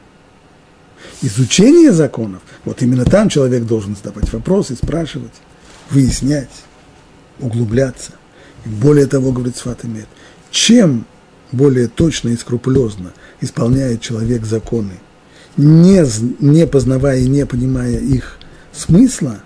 [1.22, 5.32] изучения законов, вот именно там человек должен задавать вопросы, спрашивать
[5.90, 6.50] выяснять,
[7.40, 8.12] углубляться.
[8.66, 10.06] И более того, говорит Сватамед,
[10.50, 11.06] чем
[11.50, 14.94] более точно и скрупулезно исполняет человек законы,
[15.58, 16.02] не,
[16.40, 18.38] не познавая и не понимая их
[18.72, 19.40] смысла,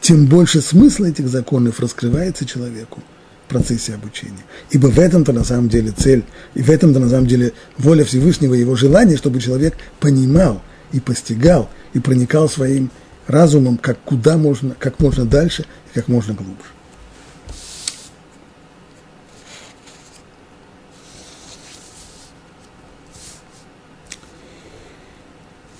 [0.00, 3.00] тем больше смысла этих законов раскрывается человеку
[3.46, 4.44] в процессе обучения.
[4.70, 8.54] Ибо в этом-то на самом деле цель, и в этом-то на самом деле воля Всевышнего,
[8.54, 12.90] его желание, чтобы человек понимал и постигал, и проникал своим
[13.26, 16.79] разумом, как куда можно, как можно дальше и как можно глубже.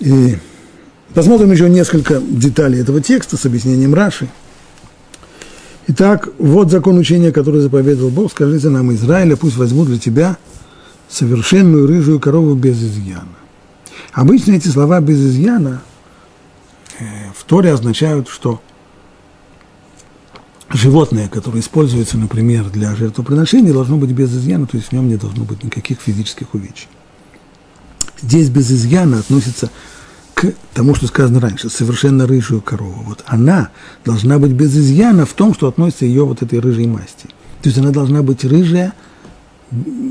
[0.01, 0.37] И
[1.13, 4.27] посмотрим еще несколько деталей этого текста с объяснением Раши.
[5.87, 8.31] Итак, вот закон учения, который заповедовал Бог.
[8.31, 10.37] Скажите нам, Израиля, пусть возьмут для тебя
[11.07, 13.27] совершенную рыжую корову без изъяна.
[14.11, 15.81] Обычно эти слова без изъяна
[17.01, 18.61] Э, в Торе означают, что
[20.69, 25.17] животное, которое используется, например, для жертвоприношения, должно быть без изъяна, то есть в нем не
[25.17, 26.87] должно быть никаких физических увечий.
[28.21, 29.69] Здесь без изъяна относится
[30.33, 33.03] к тому, что сказано раньше, совершенно рыжую корову.
[33.05, 33.69] Вот она
[34.05, 37.27] должна быть без изъяна в том, что относится ее вот этой рыжей масти.
[37.61, 38.93] То есть она должна быть рыжая,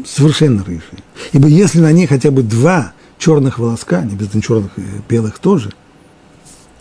[0.07, 1.03] совершенно рыжая.
[1.33, 4.71] Ибо если на ней хотя бы два черных волоска, не без черных,
[5.09, 5.73] белых тоже,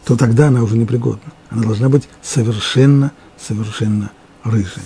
[0.06, 1.34] то тогда она уже непригодна.
[1.50, 4.12] Она должна быть совершенно, совершенно
[4.44, 4.86] рыжая.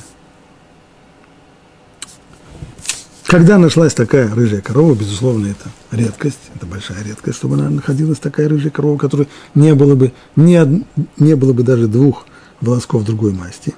[3.25, 8.49] Когда нашлась такая рыжая корова, безусловно, это редкость, это большая редкость, чтобы она находилась такая
[8.49, 10.85] рыжая корова, которой не было бы, не,
[11.17, 12.25] не было бы даже двух
[12.61, 13.73] волосков другой масти.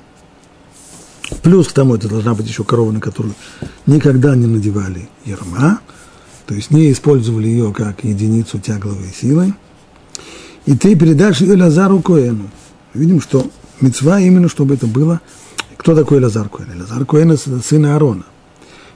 [1.42, 3.34] Плюс к тому, это должна быть еще корова, на которую
[3.86, 5.80] никогда не надевали ерма,
[6.46, 9.54] то есть не использовали ее как единицу тягловой силы.
[10.66, 12.50] И ты передашь ее Лазару Коэну.
[12.94, 13.50] Видим, что
[13.82, 15.22] мецва именно, чтобы это было.
[15.78, 16.82] Кто такой Лазар Коэн?
[16.82, 18.26] Лазар Коэн– это сын Аарона,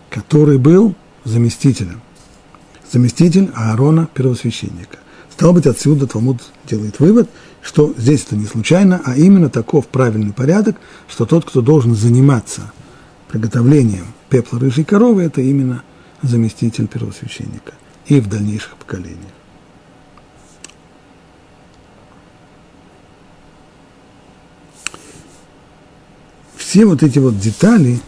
[0.10, 2.02] который был заместителем.
[2.92, 4.98] Заместитель Аарона, первосвященника.
[5.32, 7.30] Стало быть, отсюда Талмуд делает вывод,
[7.62, 12.72] что здесь это не случайно, а именно таков правильный порядок, что тот, кто должен заниматься
[13.28, 15.84] приготовлением пепла рыжей коровы, это именно
[16.22, 17.74] заместитель первосвященника
[18.08, 19.20] и в дальнейших поколениях.
[26.58, 28.00] Все вот эти вот детали,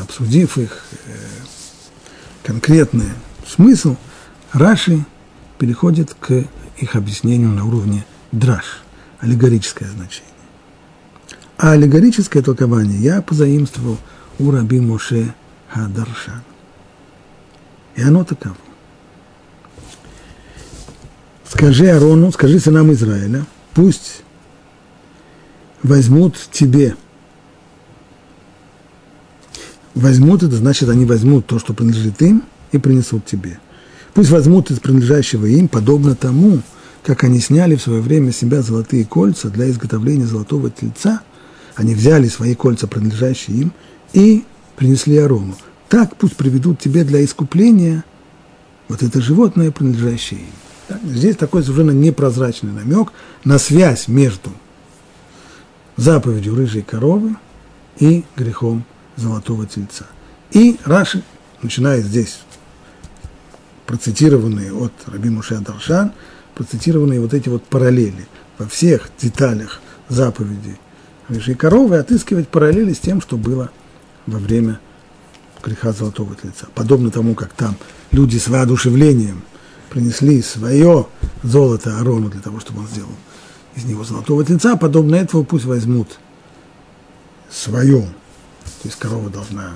[0.00, 1.12] обсудив их э,
[2.42, 3.10] конкретный
[3.46, 3.96] смысл,
[4.52, 5.04] Раши
[5.58, 6.44] переходит к
[6.76, 8.82] их объяснению на уровне драж,
[9.20, 10.28] аллегорическое значение.
[11.56, 13.98] А аллегорическое толкование я позаимствовал
[14.38, 15.34] у Раби Моше
[15.68, 16.42] Хадаршан.
[17.94, 18.56] И оно таково.
[21.48, 24.22] Скажи Арону, скажи сынам Израиля, пусть
[25.82, 26.96] возьмут тебе.
[29.94, 33.58] Возьмут, это значит, они возьмут то, что принадлежит им, и принесут тебе.
[34.14, 36.60] Пусть возьмут из принадлежащего им, подобно тому,
[37.02, 41.22] как они сняли в свое время с себя золотые кольца для изготовления золотого тельца,
[41.74, 43.72] они взяли свои кольца, принадлежащие им,
[44.12, 44.44] и
[44.76, 45.56] принесли Арону.
[45.88, 48.04] Так пусть приведут тебе для искупления
[48.88, 50.96] вот это животное, принадлежащее им.
[51.04, 53.12] Здесь такой совершенно непрозрачный намек
[53.44, 54.50] на связь между
[55.96, 57.36] заповедью рыжей коровы
[57.98, 58.84] и грехом
[59.16, 60.06] золотого тельца.
[60.50, 61.22] И Раши
[61.62, 62.40] начинает здесь
[63.86, 66.12] процитированные от Раби Муше Даршан,
[66.54, 68.26] процитированные вот эти вот параллели
[68.58, 70.78] во всех деталях заповеди
[71.28, 73.70] рыжей коровы, отыскивать параллели с тем, что было
[74.26, 74.80] во время
[75.62, 76.66] греха золотого тельца.
[76.74, 77.76] Подобно тому, как там
[78.10, 79.42] люди с воодушевлением
[79.90, 81.06] принесли свое
[81.42, 83.10] золото Арону для того, чтобы он сделал
[83.76, 86.18] из него золотого тельца, подобно этого пусть возьмут
[87.50, 88.06] свое,
[88.64, 89.74] то есть корова должна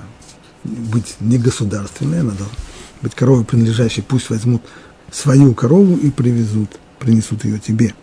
[0.63, 2.55] быть не государственная, она должна
[3.01, 4.63] быть коровой принадлежащей, пусть возьмут
[5.11, 7.93] свою корову и привезут, принесут ее тебе.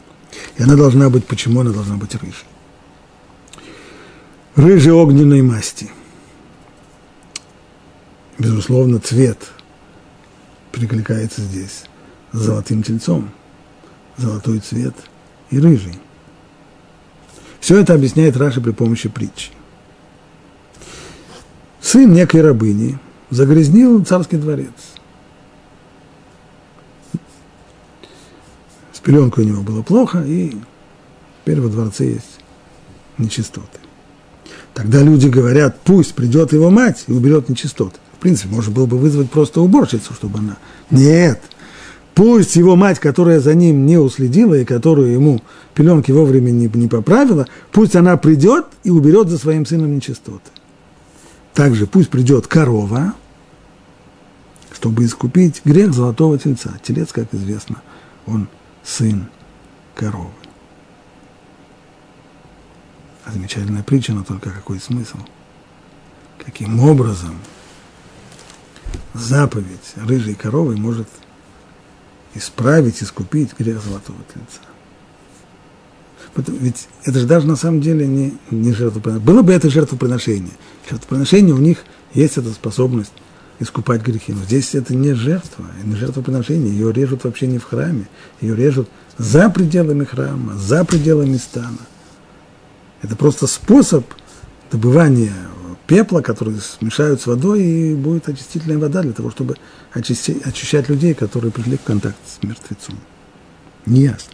[0.57, 2.47] И она должна быть, почему она должна быть рыжей?
[4.57, 5.91] Рыжей огненной масти.
[8.39, 9.39] Безусловно, цвет
[10.73, 11.85] прикликается здесь
[12.33, 13.31] с золотым тельцом.
[14.17, 14.95] Золотой цвет
[15.51, 15.99] и рыжий.
[17.61, 19.51] Все это объясняет Раши при помощи притчи.
[21.85, 24.73] Сын некой рабыни загрязнил царский дворец.
[28.91, 30.57] С пеленкой у него было плохо, и
[31.43, 32.41] теперь во дворце есть
[33.19, 33.79] нечистоты.
[34.73, 37.99] Тогда люди говорят, пусть придет его мать и уберет нечистоты.
[38.17, 40.57] В принципе, можно было бы вызвать просто уборщицу, чтобы она...
[40.91, 41.43] Нет,
[42.15, 45.43] пусть его мать, которая за ним не уследила и которую ему
[45.75, 50.51] пеленки вовремя не, не поправила, пусть она придет и уберет за своим сыном нечистоты.
[51.55, 53.15] Также пусть придет корова,
[54.73, 56.77] чтобы искупить грех золотого тельца.
[56.83, 57.81] Телец, как известно,
[58.27, 58.49] он
[58.83, 59.29] сын
[59.95, 60.33] коровы.
[63.25, 65.19] А замечательная притча, но только какой смысл?
[66.45, 67.39] Каким образом
[69.15, 71.09] заповедь рыжей коровы может
[72.35, 74.61] исправить, искупить грех золотого тельца?
[76.37, 79.27] Ведь это же даже на самом деле не, не жертвоприношение.
[79.27, 80.53] Было бы это жертвоприношение.
[80.91, 81.79] Жертвоприношение у них
[82.13, 83.13] есть эта способность
[83.61, 84.33] искупать грехи.
[84.33, 86.73] Но здесь это не жертва, не жертвоприношение.
[86.73, 88.09] Ее режут вообще не в храме.
[88.41, 91.79] Ее режут за пределами храма, за пределами стана.
[93.03, 94.05] Это просто способ
[94.73, 95.33] добывания
[95.87, 99.57] пепла, который смешают с водой, и будет очистительная вода для того, чтобы
[99.93, 102.99] очистить, очищать людей, которые пришли в контакт с мертвецом.
[103.87, 104.34] Неясно.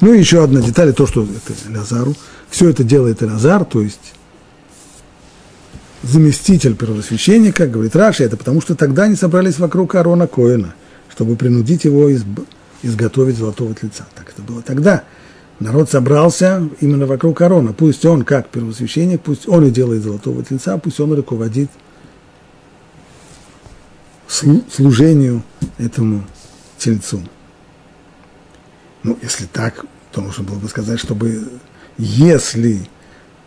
[0.00, 2.14] Ну и еще одна деталь, то, что это Лазару.
[2.50, 4.14] Все это делает Лазар, то есть
[6.02, 10.74] заместитель первосвященника, говорит Раши, это потому что тогда они собрались вокруг Арона Коина,
[11.10, 12.40] чтобы принудить его изб...
[12.82, 14.06] изготовить золотого тельца.
[14.14, 15.04] Так это было тогда.
[15.60, 17.72] Народ собрался именно вокруг Арона.
[17.72, 21.70] Пусть он, как первосвященник, пусть он и делает золотого тельца, пусть он руководит
[24.28, 25.42] служению
[25.78, 26.24] этому
[26.78, 27.22] тельцу.
[29.04, 31.48] Ну, если так, то нужно было бы сказать, чтобы
[31.98, 32.88] если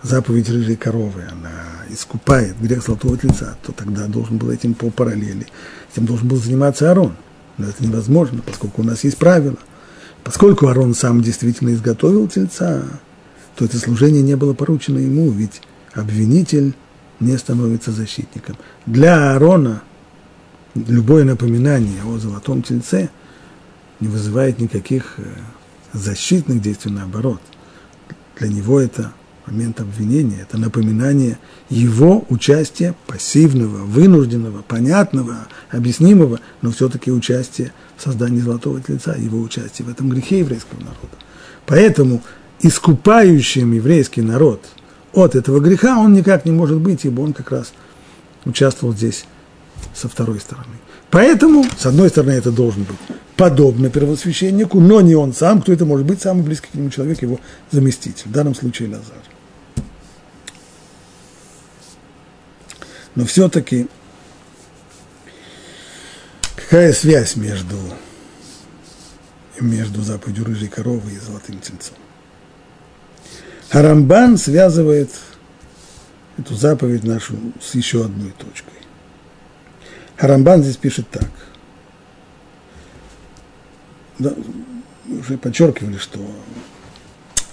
[0.04, 1.52] заповедь рыжей коровы, она
[1.89, 5.48] искупает грех золотого тельца, то тогда должен был этим по параллели,
[5.91, 7.15] этим должен был заниматься Арон.
[7.58, 9.58] Но это невозможно, поскольку у нас есть правила.
[10.24, 12.84] Поскольку Арон сам действительно изготовил тельца,
[13.56, 15.62] то это служение не было поручено ему, ведь
[15.93, 16.76] обвинитель
[17.20, 18.58] не становится защитником.
[18.86, 19.82] Для Аарона
[20.76, 23.10] любое напоминание о золотом тельце
[24.00, 25.24] не вызывает никаких э,
[25.94, 27.42] защитных действий, наоборот.
[28.38, 29.14] Для него это
[29.48, 38.42] момент обвинения, это напоминание его участия пассивного, вынужденного, понятного, объяснимого, но все-таки участия в создании
[38.42, 41.18] золотого тельца, его участие в этом грехе еврейского народа.
[41.66, 42.22] Поэтому
[42.60, 44.66] искупающим еврейский народ
[45.14, 47.74] от этого греха он никак не может быть, ибо он как раз
[48.46, 49.26] участвовал здесь
[49.96, 50.76] со второй стороны.
[51.10, 52.98] Поэтому, с одной стороны, это должен быть
[53.38, 57.21] подобно первосвященнику, но не он сам, кто это может быть, самый близкий к нему человек,
[57.21, 57.39] его
[57.71, 59.23] заместитель, в данном случае Лазар.
[63.15, 63.88] Но все-таки
[66.56, 67.78] какая связь между,
[69.60, 71.95] между заповедью рыжей коровы и золотым тельцом?
[73.69, 75.12] Арамбан связывает
[76.38, 78.73] эту заповедь нашу с еще одной точкой.
[80.17, 81.30] Арамбан здесь пишет так.
[84.20, 84.34] Да,
[85.08, 86.20] уже подчеркивали, что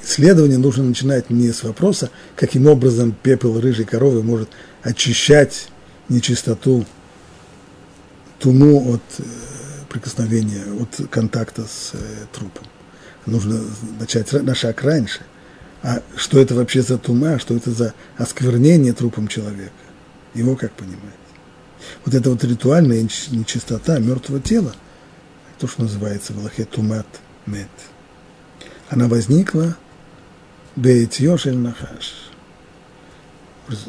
[0.03, 4.51] исследование нужно начинать не с вопроса, каким образом пепел рыжей коровы может
[4.83, 5.69] очищать
[6.09, 6.85] нечистоту,
[8.39, 9.23] туму от э,
[9.89, 11.99] прикосновения, от контакта с э,
[12.33, 12.67] трупом.
[13.27, 13.61] Нужно
[13.99, 15.21] начать на шаг раньше.
[15.83, 19.73] А что это вообще за тума, что это за осквернение трупом человека?
[20.35, 20.99] Его как понимать?
[22.05, 24.75] Вот эта вот ритуальная нечистота мертвого тела,
[25.59, 27.07] то, что называется в Аллахе тумат
[27.47, 27.69] мед,
[28.89, 29.77] она возникла
[30.77, 32.31] бейтьешель нахаш,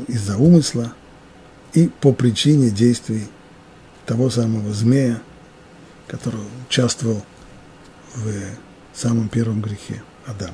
[0.07, 0.93] из-за умысла
[1.73, 3.27] и по причине действий
[4.05, 5.21] того самого змея,
[6.07, 7.25] который участвовал
[8.15, 8.31] в
[8.93, 10.53] самом первом грехе Адама.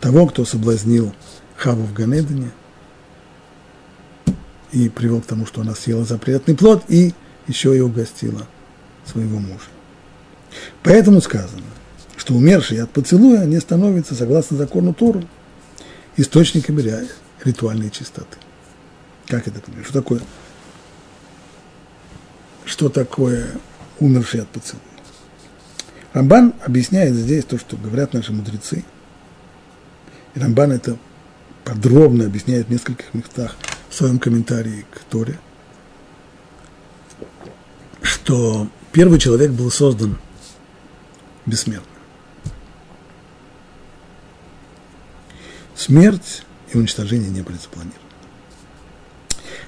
[0.00, 1.14] Того, кто соблазнил
[1.56, 2.50] Хаву в Ганедане
[4.72, 7.14] и привел к тому, что она съела запретный плод и
[7.46, 8.46] еще и угостила
[9.04, 9.75] своего мужа.
[10.82, 11.62] Поэтому сказано,
[12.16, 15.22] что умершие от поцелуя не становятся, согласно закону Тору,
[16.16, 16.82] источниками
[17.44, 18.36] ритуальной чистоты.
[19.26, 19.86] Как это понимаешь?
[19.86, 20.20] Что такое,
[22.64, 23.46] что такое
[24.00, 24.82] умерший от поцелуя?
[26.12, 28.84] Рамбан объясняет здесь то, что говорят наши мудрецы.
[30.34, 30.96] И Рамбан это
[31.64, 33.56] подробно объясняет в нескольких местах
[33.90, 35.38] в своем комментарии к Торе,
[38.02, 40.18] что первый человек был создан
[41.46, 41.96] бессмертным.
[45.74, 48.00] Смерть и уничтожение не были запланированы.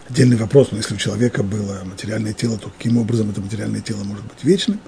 [0.09, 4.05] Отдельный вопрос, но если у человека было материальное тело, то каким образом это материальное тело
[4.05, 4.81] может быть вечным?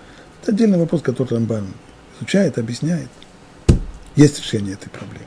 [0.42, 1.68] Это отдельный вопрос, который Рамбан
[2.16, 3.11] изучает, объясняет.
[4.16, 5.26] Есть решение этой проблемы.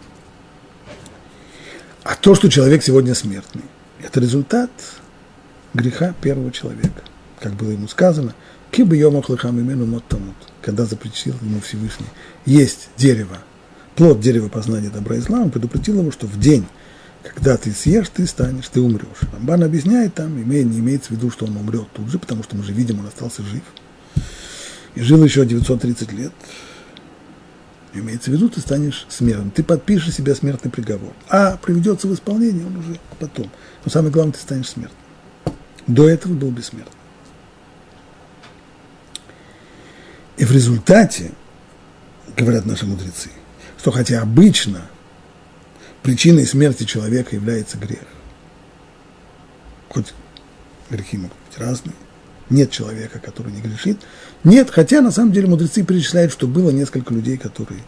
[2.04, 3.64] А то, что человек сегодня смертный,
[4.02, 4.72] это результат
[5.74, 7.04] греха первого человека.
[7.40, 8.34] Как было ему сказано,
[8.74, 12.08] кибы йомах лыхам имену мот тамут, когда запретил ему Всевышний
[12.46, 13.38] есть дерево,
[13.96, 16.66] плод дерева познания добра и зла, он предупредил его, что в день,
[17.24, 19.22] когда ты съешь, ты станешь, ты умрешь.
[19.32, 22.56] Рамбан объясняет там, имеет, не имеется в виду, что он умрет тут же, потому что
[22.56, 23.62] мы же видим, он остался жив.
[24.96, 26.32] И жил еще 930 лет.
[27.94, 29.52] Имеется в виду, ты станешь смертным.
[29.52, 31.14] Ты подпишешь себе смертный приговор.
[31.30, 33.52] А приведется в исполнение он уже потом.
[33.86, 35.00] Но самое главное, ты станешь смертным.
[35.86, 37.03] До этого был бессмертным.
[40.38, 41.32] И в результате,
[42.36, 43.30] говорят наши мудрецы,
[43.78, 44.82] что хотя обычно
[46.02, 48.06] причиной смерти человека является грех,
[49.90, 50.14] хоть
[50.90, 51.96] грехи могут быть разные,
[52.50, 54.00] нет человека, который не грешит.
[54.44, 57.82] Нет, хотя на самом деле мудрецы перечисляют, что было несколько людей, которые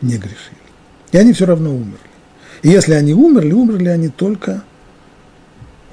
[0.00, 0.56] не грешили.
[1.12, 1.98] И они все равно умерли.
[2.62, 4.62] И если они умерли, умерли они только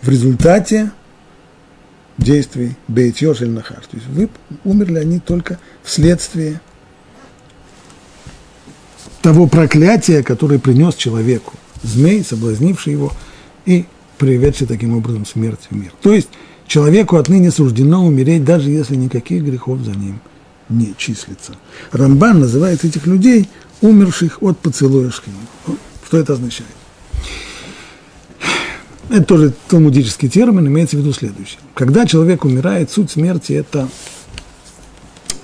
[0.02, 0.92] в результате
[2.18, 3.86] действий Бейтьош или Нахаш.
[3.90, 4.30] То есть вы,
[4.64, 6.62] умерли они только вследствие
[9.22, 13.12] того проклятия, которое принес человеку, змей, соблазнивший его
[13.66, 13.86] и
[14.18, 15.94] приведший таким образом смерть в мир.
[16.02, 16.30] То есть
[16.68, 20.20] человеку отныне суждено умереть, даже если никаких грехов за ним
[20.70, 21.54] не числится.
[21.92, 23.50] Рамбан называет этих людей
[23.82, 25.12] умерших от поцелуя.
[25.12, 26.70] Что это означает?
[29.10, 31.60] Это тоже талмудический термин, имеется в виду следующее.
[31.74, 33.90] Когда человек умирает, суть смерти– это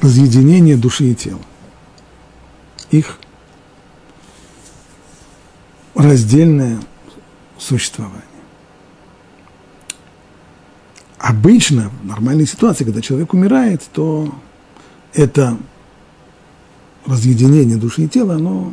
[0.01, 1.41] разъединение души и тела.
[2.89, 3.17] Их
[5.93, 6.79] раздельное
[7.57, 8.23] существования.
[11.17, 14.33] Обычно в нормальной ситуации, когда человек умирает, то
[15.13, 15.57] это
[17.05, 18.71] разъединение души и тела, оно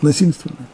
[0.00, 0.66] насильственное.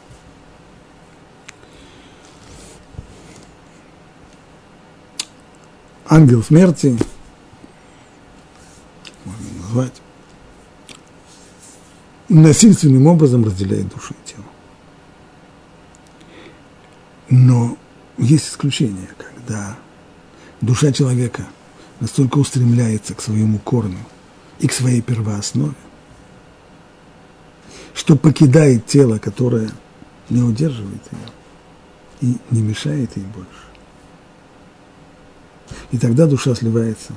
[6.11, 6.99] Ангел смерти,
[9.25, 10.03] можно назвать,
[12.31, 14.45] насильственным образом разделяет душу и тело.
[17.29, 17.77] Но
[18.17, 19.77] есть исключения, когда
[20.63, 21.47] душа человека
[22.01, 23.99] настолько устремляется к своему корню
[24.61, 25.75] и к своей первооснове,
[27.93, 29.71] что покидает тело, которое
[30.31, 33.68] не удерживает ее и не мешает ей больше.
[35.91, 37.13] И тогда душа сливается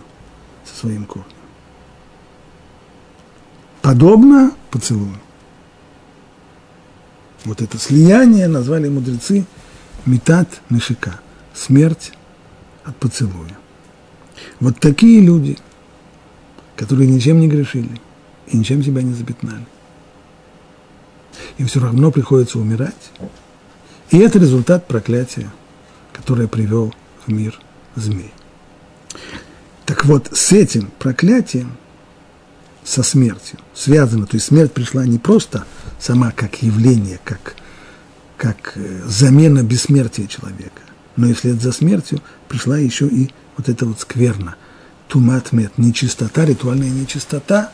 [0.66, 1.28] со своим корнем.
[3.82, 5.18] Подобно поцелую.
[7.46, 9.46] Вот это слияние назвали мудрецы
[10.06, 11.20] метат нешика,
[11.54, 12.14] смерть
[12.84, 13.58] от поцелуя.
[14.60, 15.58] Вот такие люди,
[16.76, 18.00] которые ничем не грешили
[18.48, 19.66] и ничем себя не запятнали,
[21.58, 23.12] им все равно приходится умирать.
[24.12, 25.50] И это результат проклятия,
[26.14, 26.94] которое привел
[27.26, 27.60] в мир
[27.96, 28.32] змей.
[30.02, 31.78] Так вот, с этим проклятием,
[32.84, 35.66] со смертью, связано, то есть смерть пришла не просто
[36.00, 37.56] сама как явление, как,
[38.36, 40.82] как э, замена бессмертия человека,
[41.18, 44.56] но и вслед за смертью пришла еще и вот эта вот скверна,
[45.08, 47.72] туматмет, нечистота, ритуальная нечистота,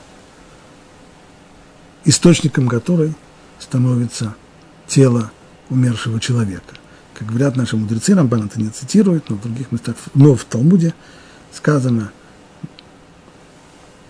[2.04, 3.14] источником которой–
[3.60, 4.36] становится
[4.86, 5.32] тело
[5.70, 6.76] умершего человека.
[7.14, 10.94] Как говорят наши мудрецы, Рамбан это не цитирует, но в других местах, но в Талмуде
[11.54, 12.12] сказано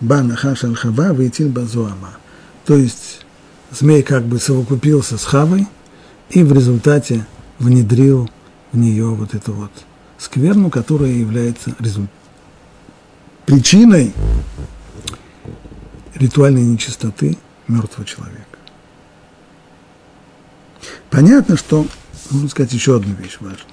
[0.00, 2.18] «Бана хашал хава вейтил базуама».
[2.64, 3.24] То есть
[3.70, 5.66] змей как бы совокупился с хавой
[6.30, 7.26] и в результате
[7.58, 8.28] внедрил
[8.72, 9.72] в нее вот эту вот
[10.18, 12.10] скверну, которая является результ...
[13.46, 14.12] причиной
[16.14, 17.38] ритуальной нечистоты
[17.68, 18.58] мертвого человека.
[21.10, 21.86] Понятно, что,
[22.30, 23.64] нужно сказать еще одну вещь важную.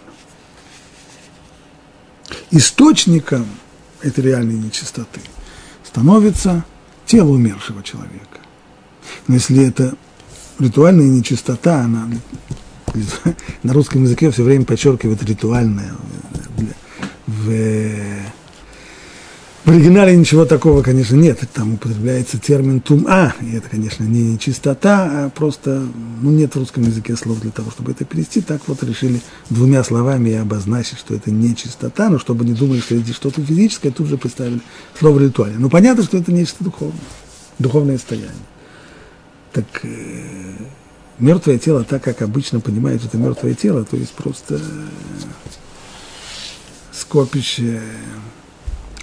[2.52, 3.46] Источником
[4.02, 5.20] этой реальной нечистоты
[5.96, 6.66] становится
[7.06, 8.40] тело умершего человека.
[9.30, 9.96] Но если это
[10.60, 12.10] ритуальная нечистота, она
[13.64, 15.94] на русском языке все время подчеркивает ритуальное.
[17.28, 17.50] В,
[19.66, 21.40] в оригинале ничего такого, конечно, нет.
[21.52, 25.88] Там употребляется термин тума, и это, конечно, не чистота, а просто,
[26.22, 28.42] ну, нет в русском языке слов для того, чтобы это перевести.
[28.42, 32.80] Так вот решили двумя словами и обозначить, что это не чистота, но чтобы не думали,
[32.80, 34.62] что здесь что-то физическое, тут же представили
[35.00, 35.60] слово ритуальное.
[35.60, 37.00] Но понятно, что это нечто духовное,
[37.58, 38.30] духовное состояние.
[39.52, 39.88] Так э,
[41.18, 44.62] мертвое тело, так как обычно понимают это мертвое тело, то есть просто
[46.92, 47.82] скопище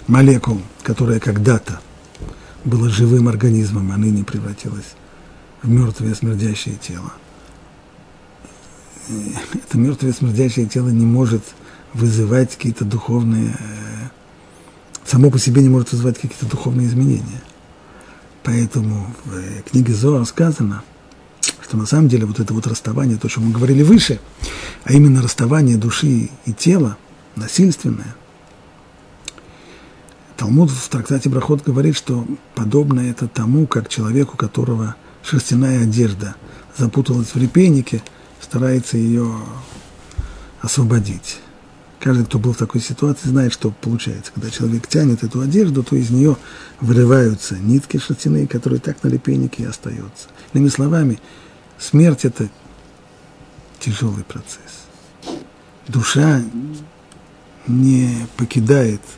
[0.07, 1.79] молекул, которая когда-то
[2.65, 4.95] была живым организмом, а ныне превратилась
[5.61, 7.13] в мертвое смердящее тело.
[9.09, 11.43] Это мертвое смердящее тело не может
[11.93, 14.09] вызывать какие-то духовные, э,
[15.05, 17.41] само по себе не может вызывать какие-то духовные изменения.
[18.43, 20.83] Поэтому в э, книге Зоа сказано,
[21.61, 24.19] что на самом деле вот это вот расставание, то, о чем мы говорили выше,
[24.85, 26.97] а именно расставание души и тела,
[27.35, 28.15] насильственное–
[30.43, 36.35] Талмуд в трактате Брахот говорит, что подобно это тому, как человек, у которого шерстяная одежда
[36.77, 38.03] запуталась в репейнике,
[38.41, 39.33] старается ее
[40.59, 41.39] освободить.
[42.01, 44.33] Каждый, кто был в такой ситуации, знает, что получается.
[44.35, 46.35] Когда человек тянет эту одежду, то из нее
[46.81, 50.27] вырываются нитки шерстяные, которые так на репейнике и остаются.
[50.51, 51.21] Иными словами,
[51.79, 52.49] смерть– это
[53.79, 55.37] тяжелый процесс.
[55.87, 56.41] Душа
[57.65, 58.99] не покидает–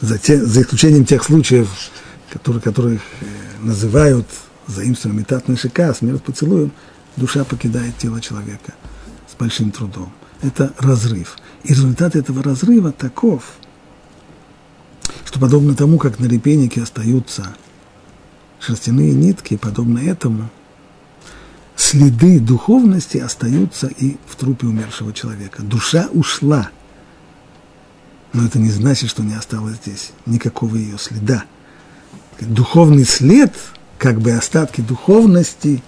[0.00, 1.68] за, те, за исключением тех случаев,
[2.30, 3.26] которые, которых э,
[3.60, 4.26] называют
[4.66, 6.72] заимствованием метатной шика, смерть поцелуем,
[7.16, 8.74] душа покидает тело человека
[9.30, 10.12] с большим трудом.
[10.42, 11.36] Это разрыв.
[11.62, 13.54] И результат этого разрыва таков,
[15.24, 17.56] что подобно тому, как на репейнике остаются
[18.60, 20.50] шерстяные нитки, подобно этому,
[21.76, 25.62] следы духовности остаются и в трупе умершего человека.
[25.62, 26.70] Душа ушла–
[28.34, 31.44] но это не значит, что не осталось здесь никакого ее следа.
[32.40, 33.54] Духовный след,
[33.96, 35.82] как бы остатки духовности,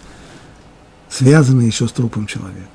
[1.11, 2.69] связаны еще с трупом человека.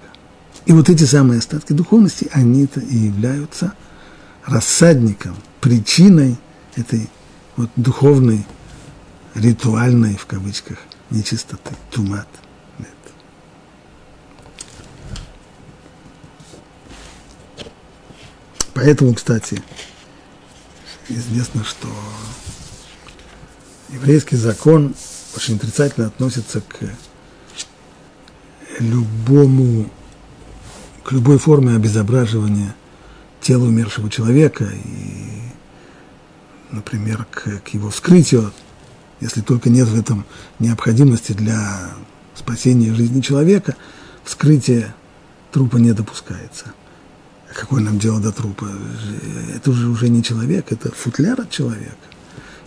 [0.65, 3.74] И вот эти самые остатки духовности, они-то и являются
[4.45, 6.38] рассадником, причиной
[6.76, 7.09] этой
[7.55, 8.45] вот духовной,
[9.36, 12.28] ритуальной, в кавычках, нечистоты, тумат.
[18.84, 19.61] Поэтому, кстати,
[21.07, 21.88] известно, что
[23.89, 24.95] еврейский закон
[25.36, 26.89] очень отрицательно относится к
[28.79, 29.88] любому,
[31.03, 32.73] к любой форме обезображивания
[33.39, 35.43] тела умершего человека и,
[36.71, 38.51] например, к, к его вскрытию,
[39.19, 40.25] если только нет в этом
[40.57, 41.91] необходимости для
[42.34, 43.75] спасения жизни человека,
[44.23, 44.95] вскрытие
[45.51, 46.73] трупа не допускается.
[47.54, 48.70] Какое нам дело до трупа?
[49.56, 51.95] Это уже, уже не человек, это футляр от человека.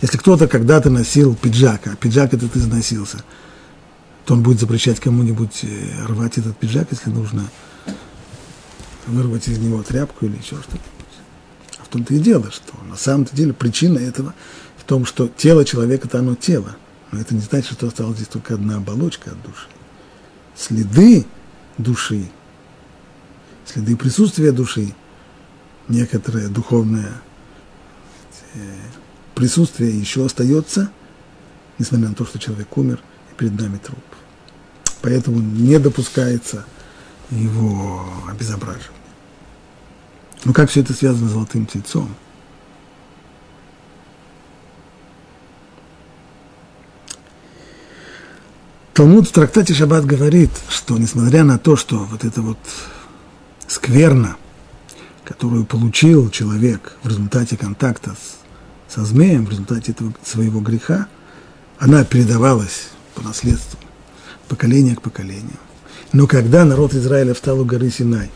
[0.01, 3.23] Если кто-то когда-то носил пиджак, а пиджак этот износился,
[4.25, 7.49] то он будет запрещать кому-нибудь э, рвать этот пиджак, если нужно
[9.07, 10.79] вырвать из него тряпку или еще что-то.
[11.79, 14.33] А в том-то и дело, что на самом-то деле причина этого
[14.77, 16.75] в том, что тело человека– это оно тело.
[17.11, 19.67] Но это не значит, что осталась здесь только одна оболочка от души.
[20.55, 21.25] Следы
[21.77, 22.29] души,
[23.65, 24.93] следы присутствия души,
[25.87, 27.21] некоторое духовное
[28.53, 28.59] э,
[29.33, 30.91] присутствие еще остается,
[31.77, 33.01] несмотря на то, что человек умер,
[33.31, 33.99] и перед нами труп.
[35.01, 36.65] Поэтому не допускается
[37.29, 38.91] его обезображивание.
[40.45, 42.15] Ну как все это связано с золотым тельцом?
[48.93, 52.57] Талмуд в трактате Шаббат говорит, что несмотря на то, что вот это вот
[53.67, 54.37] скверна,
[55.23, 58.45] которую получил человек в результате контакта с
[58.95, 61.07] со змеем в результате этого своего греха,
[61.79, 63.77] она передавалась по наследству,
[64.47, 65.59] поколение к поколению.
[66.13, 68.31] Но когда народ Израиля встал у горы Синай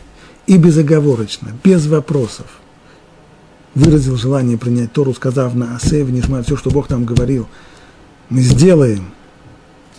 [0.46, 2.46] и безоговорочно, без вопросов,
[3.74, 7.48] выразил желание принять Тору, сказав на Асе, внижма все, что Бог нам говорил,
[8.28, 9.12] мы сделаем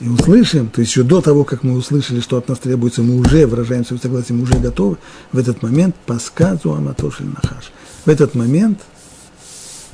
[0.02, 3.16] и услышим, то есть еще до того, как мы услышали, что от нас требуется, мы
[3.16, 4.98] уже выражаем свое согласие, мы уже готовы,
[5.32, 7.72] в этот момент по сказу Аматошель Нахаш.
[8.06, 8.80] В этот момент–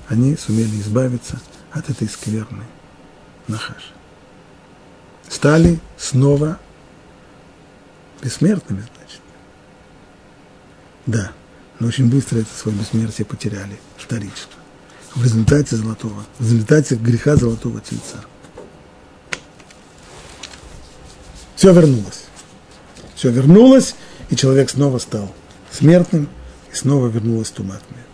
[0.07, 1.39] они сумели избавиться
[1.71, 2.63] от этой скверны
[3.47, 3.93] Нахаш.
[5.27, 6.59] Стали снова
[8.21, 9.21] бессмертными, значит.
[11.05, 11.31] Да,
[11.79, 14.53] но очень быстро это свое бессмертие потеряли, вторично.
[15.15, 18.21] В результате золотого, в результате греха золотого тельца.
[21.57, 22.25] Все вернулось.
[23.15, 23.95] Все вернулось,
[24.29, 25.33] и человек снова стал
[25.71, 26.29] смертным,
[26.71, 28.05] и снова вернулась туматная.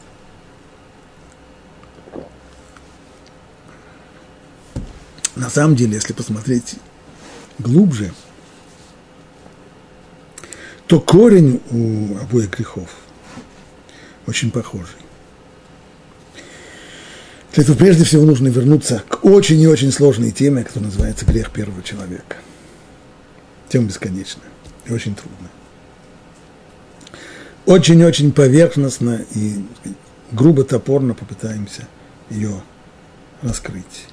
[5.35, 6.75] На самом деле, если посмотреть
[7.59, 8.13] глубже,
[10.87, 12.89] то корень у обоих грехов
[14.25, 14.95] очень похожий.
[17.53, 21.51] Для этого прежде всего нужно вернуться к очень и очень сложной теме, которая называется грех
[21.51, 22.37] первого человека.
[23.73, 24.45] Тема бесконечная
[24.85, 25.49] и очень трудная.
[27.65, 29.65] Очень-очень поверхностно и
[30.31, 31.87] грубо топорно попытаемся
[32.29, 32.61] ее
[33.41, 34.05] раскрыть.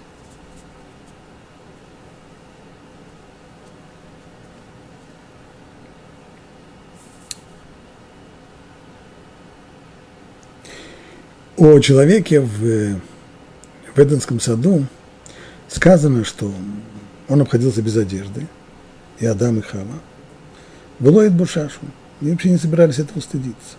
[11.59, 12.99] о человеке в,
[13.95, 14.87] в Эденском саду
[15.69, 16.51] сказано, что
[17.29, 18.47] он обходился без одежды,
[19.21, 20.01] и Адам, и Хава.
[20.99, 21.81] Это Бушашу.
[22.21, 23.77] Они вообще не собирались этого стыдиться.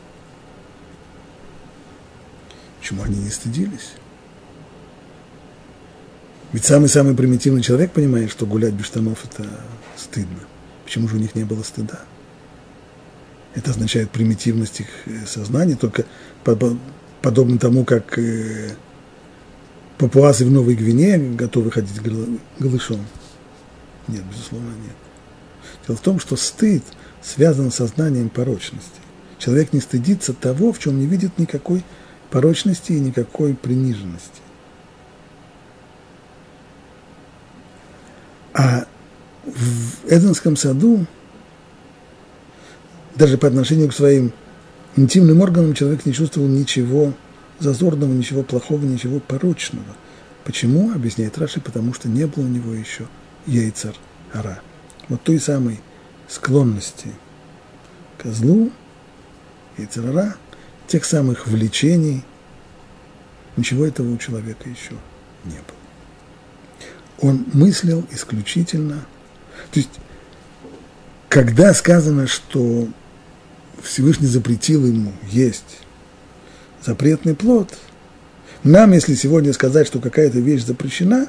[2.79, 3.93] Почему они не стыдились?
[6.51, 9.47] Ведь самый-самый примитивный человек понимает, что гулять без штанов– это
[9.95, 10.39] стыдно.
[10.83, 11.99] Почему же у них не было стыда?
[13.53, 16.05] Это означает примитивность их э, сознания, только
[16.43, 18.75] подобно тому, как э,
[19.97, 22.01] папуасы в Новой Гвинее готовы ходить
[22.59, 23.05] голышом?
[24.07, 24.95] Нет, безусловно, нет.
[25.87, 26.83] Дело в том, что стыд
[27.21, 28.99] связан с сознанием порочности.
[29.37, 31.83] Человек не стыдится того, в чем не видит никакой
[32.29, 34.41] порочности и никакой приниженности.
[38.53, 38.85] А
[39.45, 41.05] в Эденском саду,
[43.15, 44.31] даже по отношению к своим
[44.95, 47.13] интимным органам человек не чувствовал ничего
[47.59, 49.95] зазорного, ничего плохого, ничего порочного.
[50.43, 50.91] Почему?
[50.93, 53.07] Объясняет Раши, потому что не было у него еще
[53.45, 53.95] яйцар
[54.33, 54.61] ара.
[55.09, 55.79] Вот той самой
[56.27, 57.07] склонности
[58.17, 58.71] к злу,
[59.77, 60.37] яйцар
[60.87, 62.23] тех самых влечений,
[63.57, 64.95] ничего этого у человека еще
[65.45, 67.29] не было.
[67.29, 69.05] Он мыслил исключительно,
[69.71, 69.99] то есть,
[71.29, 72.87] когда сказано, что
[73.81, 75.79] Всевышний запретил ему есть
[76.85, 77.77] запретный плод,
[78.63, 81.27] нам, если сегодня сказать, что какая-то вещь запрещена,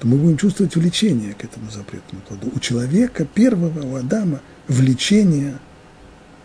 [0.00, 2.50] то мы будем чувствовать влечение к этому запретному плоду.
[2.54, 5.58] У человека первого, у Адама, влечения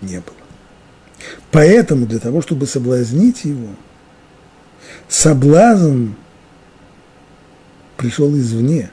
[0.02, 0.36] не было.
[1.52, 3.70] Поэтому для того, чтобы соблазнить его,
[5.08, 6.10] соблазн
[7.96, 8.92] пришел извне.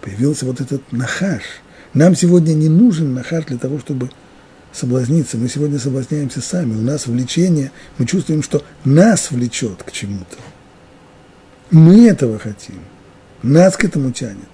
[0.00, 1.42] Появился вот этот нахаш.
[1.92, 4.10] Нам сегодня не нужен нахаш для того, чтобы
[4.72, 5.36] соблазниться.
[5.36, 6.72] Мы сегодня соблазняемся сами.
[6.72, 10.36] У нас влечение, мы чувствуем, что нас влечет к чему-то.
[11.70, 12.80] Мы этого хотим.
[13.42, 14.48] Нас к этому тянет.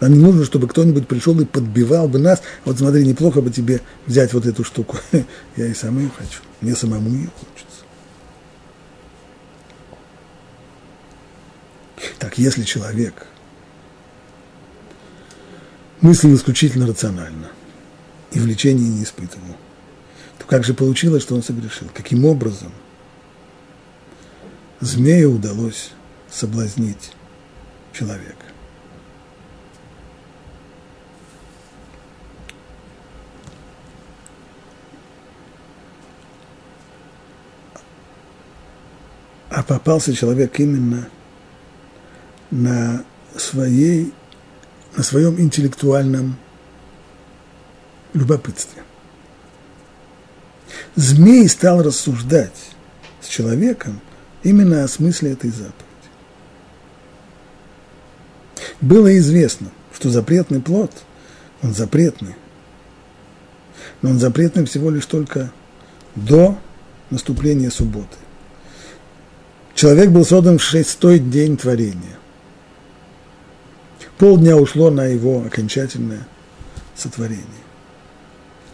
[0.00, 2.42] Нам не нужно, чтобы кто-нибудь пришел и подбивал бы нас.
[2.64, 4.96] Вот смотри, неплохо бы тебе взять вот эту штуку.
[5.56, 6.40] Я и сам ее хочу.
[6.60, 7.84] Мне самому ее хочется.
[12.18, 13.26] Так, если человек
[16.00, 17.50] мыслил исключительно рационально
[18.32, 19.56] и влечения не испытывал,
[20.38, 21.88] то как же получилось, что он согрешил?
[21.94, 22.72] Каким образом
[24.80, 25.90] змею удалось
[26.32, 27.12] соблазнить
[27.92, 28.46] человека?
[39.54, 41.08] а попался человек именно
[42.50, 43.04] на,
[43.36, 44.12] своей,
[44.96, 46.36] на своем интеллектуальном
[48.14, 48.82] любопытстве.
[50.96, 52.70] Змей стал рассуждать
[53.20, 54.00] с человеком
[54.42, 55.91] именно о смысле этой заповеди.
[58.82, 60.90] Было известно, что запретный плод,
[61.62, 62.34] он запретный,
[64.02, 65.52] но он запретный всего лишь только
[66.16, 66.58] до
[67.08, 68.16] наступления субботы.
[69.76, 72.18] Человек был создан в шестой день творения.
[74.18, 76.26] Полдня ушло на его окончательное
[76.96, 77.46] сотворение.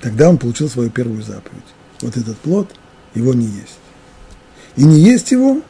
[0.00, 1.62] Тогда он получил свою первую заповедь.
[2.00, 2.74] Вот этот плод,
[3.14, 3.78] его не есть.
[4.76, 5.61] И не есть его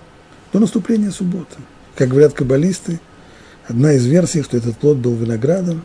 [0.52, 1.56] до наступления субботы.
[1.96, 3.00] Как говорят каббалисты,
[3.68, 5.84] одна из версий, что этот плод был виноградом,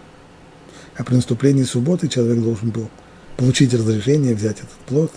[0.98, 2.90] а при наступлении субботы человек должен был
[3.38, 5.12] получить разрешение взять этот плод,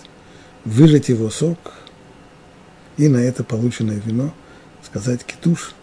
[0.65, 1.57] выжать его сок–
[2.97, 4.33] и на это полученное вино
[4.83, 5.73] сказать китуш,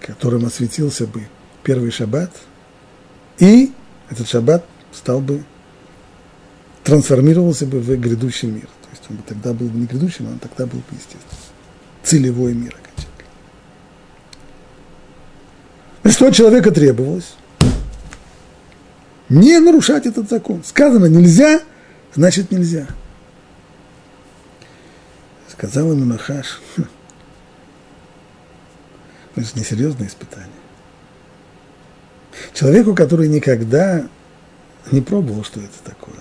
[0.00, 1.26] которым осветился бы
[1.62, 2.30] первый шаббат,
[3.38, 3.72] и
[4.10, 5.44] этот шаббат стал бы,
[6.82, 8.66] трансформировался бы в грядущий мир.
[8.66, 11.38] То есть он бы тогда был бы не грядущим, он тогда был бы, естественно,
[12.02, 13.09] целевой мир окончательно.
[16.04, 17.34] Что от человека требовалось?
[19.28, 20.62] Не нарушать этот закон.
[20.64, 21.60] Сказано нельзя,
[22.14, 22.86] значит нельзя
[25.60, 26.84] сказал ему Нахаш, хм,
[29.36, 30.48] это несерьезное испытание.
[32.54, 34.08] Человеку, который никогда
[34.90, 36.16] не пробовал, что это такое.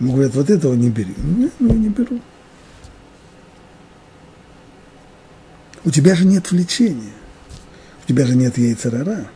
[0.00, 1.14] Ему говорят, вот этого не бери.
[1.18, 2.22] Нет, ну не беру.
[5.84, 7.12] У тебя же нет влечения.
[8.04, 9.28] У тебя же нет яйцерара.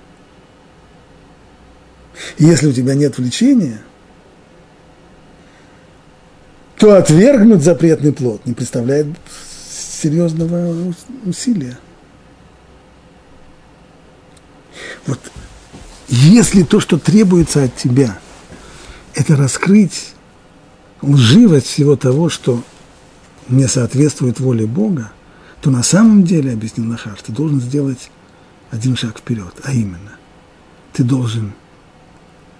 [2.38, 3.80] И если у тебя нет влечения–
[6.78, 9.06] то отвергнуть запретный плод не представляет
[10.00, 10.94] серьезного
[11.24, 11.78] усилия.
[15.06, 15.18] Вот
[16.08, 18.18] если то, что требуется от тебя,
[19.14, 20.12] это раскрыть
[21.00, 22.62] лживость всего того, что
[23.48, 25.12] не соответствует воле Бога,
[25.62, 28.10] то на самом деле, объяснил Нахар, ты должен сделать
[28.70, 30.12] один шаг вперед, а именно,
[30.92, 31.52] ты должен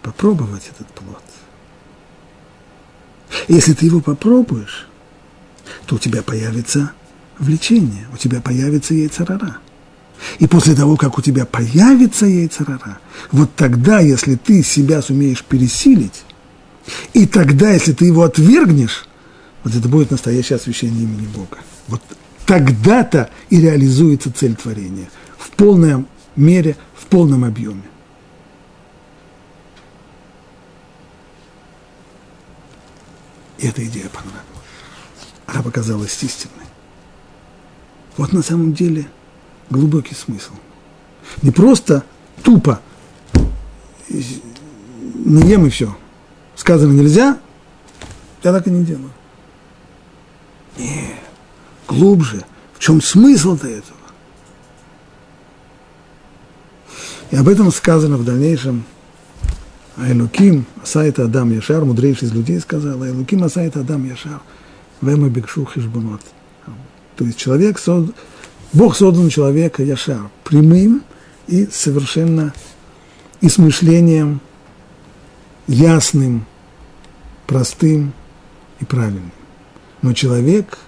[0.02, 1.22] попробовать этот плод.
[3.48, 4.86] Если ты его попробуешь,
[5.86, 6.92] то у тебя появится
[7.38, 9.58] влечение, у тебя появится яйцерара.
[10.38, 12.98] И после того, как у тебя появится яйцерара,
[13.32, 16.24] вот тогда, если ты себя сумеешь пересилить,
[17.12, 19.06] и тогда, если ты его отвергнешь,
[19.64, 21.58] вот это будет настоящее освящение имени Бога.
[21.88, 22.00] Вот
[22.46, 25.08] тогда-то и реализуется цель творения
[25.56, 26.04] в полной
[26.36, 27.82] мере, в полном объеме.
[33.56, 34.44] И эта идея понравилась.
[35.46, 36.66] Она показалась истинной.
[38.18, 39.06] Вот на самом деле
[39.70, 40.52] глубокий смысл.
[41.40, 42.04] Не просто
[42.42, 42.80] тупо
[44.10, 45.96] не ем и все.
[46.54, 47.38] Сказано нельзя,
[48.42, 49.10] я так и не делаю.
[50.76, 51.16] Нет,
[51.88, 52.44] глубже.
[52.74, 53.95] В чем смысл-то этого?
[57.36, 58.84] Об этом сказано в дальнейшем
[59.98, 64.40] Айлуким Асайта Адам Яшар, мудрейший из людей сказал, Айлуким Асайта Адам Яшар,
[65.02, 66.22] Вема Бекшу Хишбунот.
[67.14, 68.14] То есть человек, создан,
[68.72, 71.02] Бог создан человека Яшар, прямым
[71.46, 72.54] и совершенно
[73.42, 74.40] и с мышлением
[75.66, 76.46] ясным,
[77.46, 78.14] простым
[78.80, 79.32] и правильным.
[80.00, 80.78] Но человек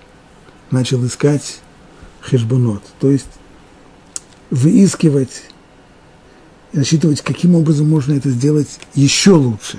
[0.71, 1.61] начал искать
[2.23, 3.29] хешбунот, то есть
[4.51, 5.43] выискивать
[6.73, 9.79] и рассчитывать, каким образом можно это сделать еще лучше.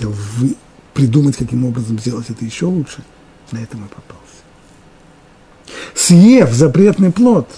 [0.00, 0.56] хотел вы,
[0.94, 3.02] придумать, каким образом сделать это еще лучше,
[3.52, 4.20] на этом и попался.
[5.94, 7.48] Съев запретный плод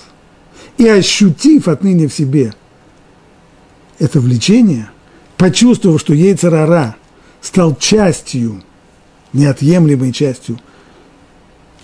[0.78, 2.54] и ощутив отныне в себе
[3.98, 4.90] это влечение,
[5.36, 6.96] почувствовав, что Ейцерара
[7.40, 8.62] стал частью,
[9.32, 10.58] неотъемлемой частью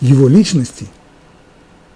[0.01, 0.87] его личности,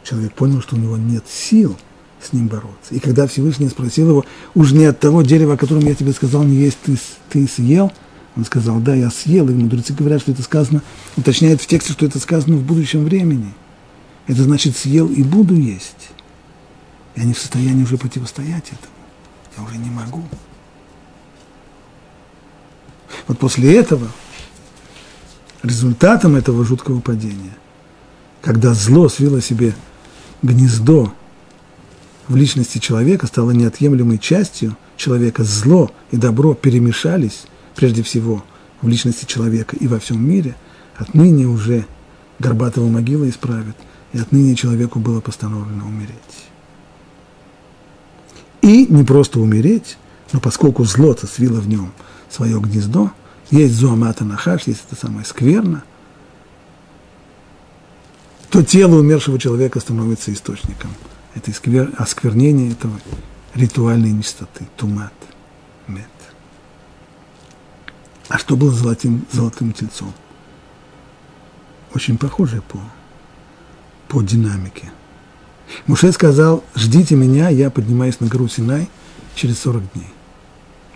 [0.05, 1.77] человек понял, что у него нет сил
[2.21, 2.95] с ним бороться.
[2.95, 4.25] И когда Всевышний спросил его,
[4.55, 6.97] уж не от того дерева, о котором я тебе сказал, не есть, ты,
[7.29, 7.93] ты съел,
[8.37, 10.83] он сказал, да, я съел, и мудрецы говорят, что это сказано,
[11.17, 13.53] уточняют в тексте, что это сказано в будущем времени.
[14.27, 16.11] Это значит, съел и буду есть.
[17.17, 18.95] Я не в состоянии уже противостоять этому.
[19.57, 20.23] Я уже не могу.
[23.27, 24.09] Вот после этого,
[25.63, 27.57] результатом этого жуткого падения,
[28.41, 29.75] когда зло свило себе
[30.43, 31.13] гнездо
[32.29, 38.45] в личности человека, стало неотъемлемой частью человека, зло и добро перемешались, прежде всего,
[38.81, 40.57] в личности человека и во всем мире,
[40.97, 41.87] отныне уже
[42.39, 43.77] Горбатова могила исправит,
[44.13, 46.17] и отныне человеку было постановлено умереть.
[48.63, 49.97] И не просто умереть,
[50.33, 51.93] но поскольку зло-то свило в нем
[52.31, 53.13] свое гнездо,
[53.51, 55.85] есть зуамата нахаш, есть это самое скверно,
[58.53, 60.91] то тело умершего человека становится источником
[61.35, 61.91] этой сквер...
[61.97, 62.93] осквернения этого
[63.55, 65.15] ритуальной нечистоты, тумат,
[65.89, 66.05] мед.
[68.29, 70.13] А что было золотым, золотым тельцом?
[71.95, 72.79] Очень похоже по,
[74.09, 74.93] по динамике.
[75.87, 78.91] Муше сказал, ждите меня, я поднимаюсь на гору Синай
[79.35, 80.09] через 40 дней.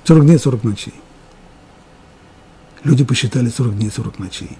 [0.04, 0.94] 40 дней, 40 ночей.
[2.84, 4.58] Люди посчитали 40 дней, 40 ночей.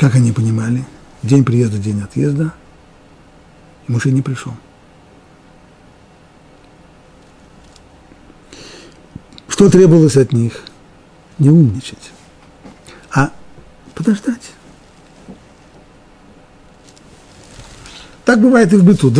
[0.00, 0.86] Как они понимали?
[1.22, 2.54] День приезда, день отъезда.
[3.86, 4.54] Муше не пришел.
[9.46, 10.64] Что требовалось от них?
[11.38, 12.12] Не умничать,
[13.12, 13.30] а
[13.94, 14.52] подождать.
[18.24, 19.12] Так бывает и в быту.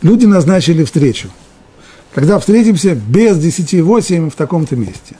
[0.00, 1.28] Люди назначили встречу.
[2.14, 5.16] Когда встретимся без 10-8 в таком-то месте.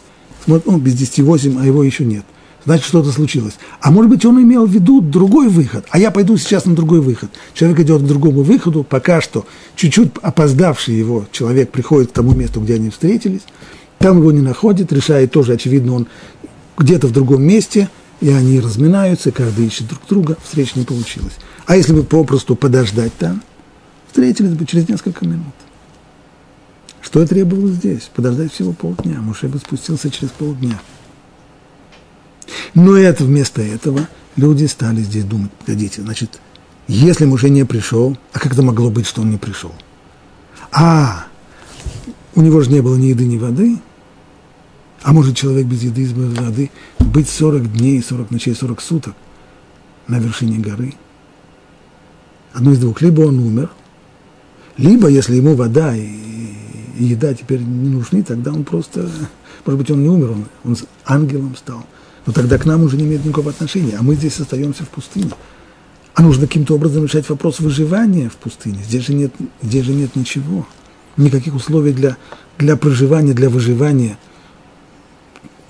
[0.47, 2.25] Ну, без 10-8, а его еще нет.
[2.65, 3.55] Значит, что-то случилось.
[3.81, 7.01] А может быть, он имел в виду другой выход, а я пойду сейчас на другой
[7.01, 7.31] выход.
[7.55, 9.47] Человек идет к другому выходу, пока что
[9.77, 13.43] чуть-чуть опоздавший его человек приходит к тому месту, где они встретились,
[13.99, 16.09] там его не находит, решает тоже, очевидно, он
[16.77, 17.89] где-то в другом месте,
[18.21, 21.35] и они разминаются, каждый ищет друг друга, встреча не получилась.
[21.67, 23.43] А если бы попросту подождать там,
[24.09, 25.55] встретились бы через несколько минут.
[27.01, 28.11] Что требовалось здесь?
[28.15, 29.21] Подождать всего полдня.
[29.21, 30.81] Муше бы спустился через полдня.
[32.75, 36.41] Но это вместо этого люди стали здесь думать, погодите, значит,
[36.89, 39.73] если не пришел, а как это могло быть, что он не пришел?
[40.73, 41.27] А,
[42.35, 43.79] у него же не было ни еды, ни воды,
[45.03, 49.15] а может человек без еды, без воды быть 40 дней, 40 ночей, 40 суток
[50.09, 50.95] на вершине горы?
[52.53, 53.01] Одно из двух.
[53.01, 53.71] Либо он умер,
[54.77, 56.07] либо, если ему вода и,
[56.99, 59.09] и еда теперь не нужны, тогда он просто,
[59.65, 61.87] может быть, он не умер, он, он ангелом стал.
[62.27, 65.31] Но тогда к нам уже не имеет никакого отношения, а мы здесь остаемся в пустыне.
[66.15, 68.81] А нужно каким-то образом решать вопрос выживания в пустыне.
[68.85, 70.67] Здесь же нет, здесь же нет ничего,
[71.17, 72.17] никаких условий для,
[72.59, 74.19] для проживания, для выживания–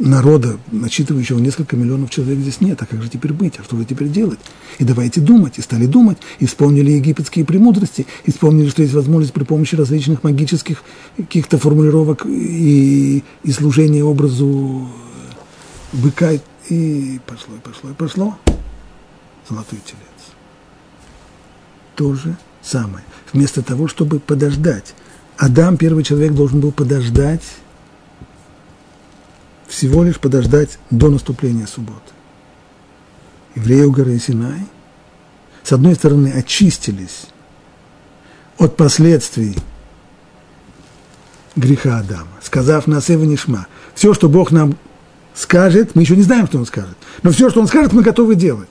[0.01, 2.81] народа, насчитывающего несколько миллионов человек, здесь нет.
[2.83, 3.55] А как же теперь быть?
[3.59, 4.39] А что же теперь делать?
[4.79, 5.59] И давайте думать.
[5.59, 6.19] И стали думать.
[6.39, 8.07] И вспомнили египетские премудрости.
[8.25, 10.83] И вспомнили, что есть возможность при помощи различных магических
[11.17, 14.89] каких-то формулировок и, и служения образу
[15.93, 16.33] быка.
[16.69, 18.39] И пошло, и пошло, и пошло.
[19.49, 20.35] Золотой телец.
[21.97, 23.05] То же самое.
[23.33, 24.95] Вместо того, чтобы подождать.
[25.37, 27.43] Адам, первый человек, должен был подождать
[29.71, 32.13] всего лишь подождать до наступления субботы.
[33.55, 34.67] Евреи у горы Синай,
[35.63, 37.27] с одной стороны, очистились
[38.59, 39.57] от последствий
[41.57, 44.77] греха Адама, сказав на Сева Нишма, все, что Бог нам
[45.35, 48.35] скажет, мы еще не знаем, что Он скажет, но все, что Он скажет, мы готовы
[48.35, 48.69] делать.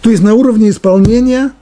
[0.00, 1.52] То есть на уровне исполнения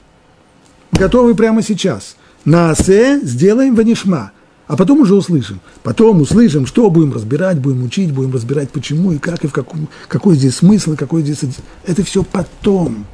[0.92, 2.16] готовы прямо сейчас.
[2.44, 4.32] На Асе сделаем ванишма–
[4.70, 5.60] а потом уже услышим.
[5.82, 9.88] Потом услышим, что будем разбирать, будем учить, будем разбирать, почему и как, и в каком,
[10.06, 11.40] какой здесь смысл, какой здесь...
[11.84, 13.04] Это все потом.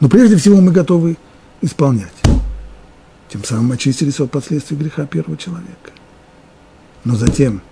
[0.00, 1.16] Но прежде всего мы готовы
[1.62, 2.12] исполнять.
[3.30, 5.92] Тем самым очистились от последствий греха первого человека.
[7.04, 7.62] Но затем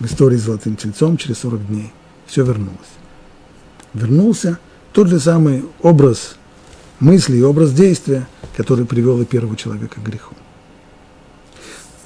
[0.00, 1.92] в истории с Золотым Тельцом через 40 дней
[2.26, 2.78] все вернулось.
[3.92, 4.58] Вернулся
[4.92, 6.36] тот же самый образ
[7.00, 8.26] мысли и образ действия,
[8.56, 10.34] который привел и первого человека к греху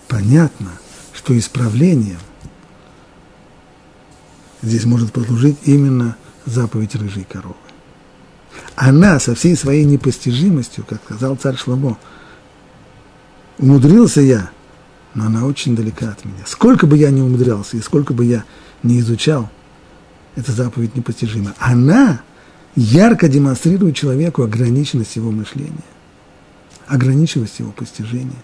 [0.09, 0.70] понятно,
[1.12, 2.18] что исправлением
[4.62, 6.16] здесь может послужить именно
[6.47, 7.55] заповедь рыжей коровы.
[8.74, 11.99] Она со всей своей непостижимостью, как сказал царь Шломо,
[13.59, 14.51] умудрился я,
[15.14, 16.44] но она очень далека от меня.
[16.46, 18.44] Сколько бы я ни умудрялся и сколько бы я
[18.82, 19.50] не изучал,
[20.36, 21.54] эта заповедь непостижима.
[21.59, 22.20] Она
[22.76, 25.72] ярко демонстрирует человеку ограниченность его мышления,
[26.86, 28.42] ограниченность его постижения.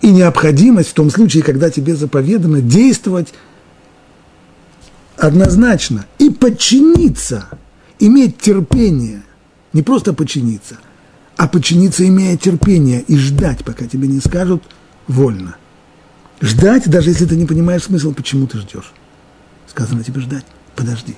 [0.00, 3.34] И необходимость в том случае, когда тебе заповедано действовать
[5.16, 7.48] однозначно и подчиниться,
[7.98, 9.22] иметь терпение,
[9.72, 10.76] не просто подчиниться,
[11.36, 14.62] а подчиниться, имея терпение, и ждать, пока тебе не скажут
[15.08, 15.56] вольно.
[16.40, 18.92] Ждать, даже если ты не понимаешь смысл, почему ты ждешь.
[19.66, 20.44] Сказано тебе ждать,
[20.76, 21.16] подожди.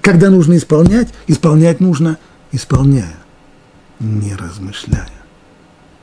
[0.00, 2.18] Когда нужно исполнять, исполнять нужно,
[2.52, 3.14] исполняя,
[4.00, 5.10] не размышляя.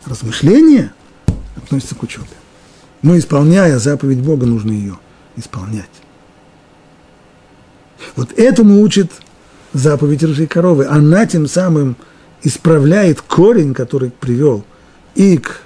[0.06, 0.94] Размышление
[1.58, 2.28] относится к учебе.
[3.02, 5.00] Но исполняя заповедь Бога, нужно ее
[5.36, 5.90] исполнять.
[8.16, 9.12] Вот этому учит
[9.74, 10.86] заповедь ржей коровы.
[10.86, 11.96] Она тем самым
[12.44, 14.64] исправляет корень, который привел
[15.16, 15.62] и к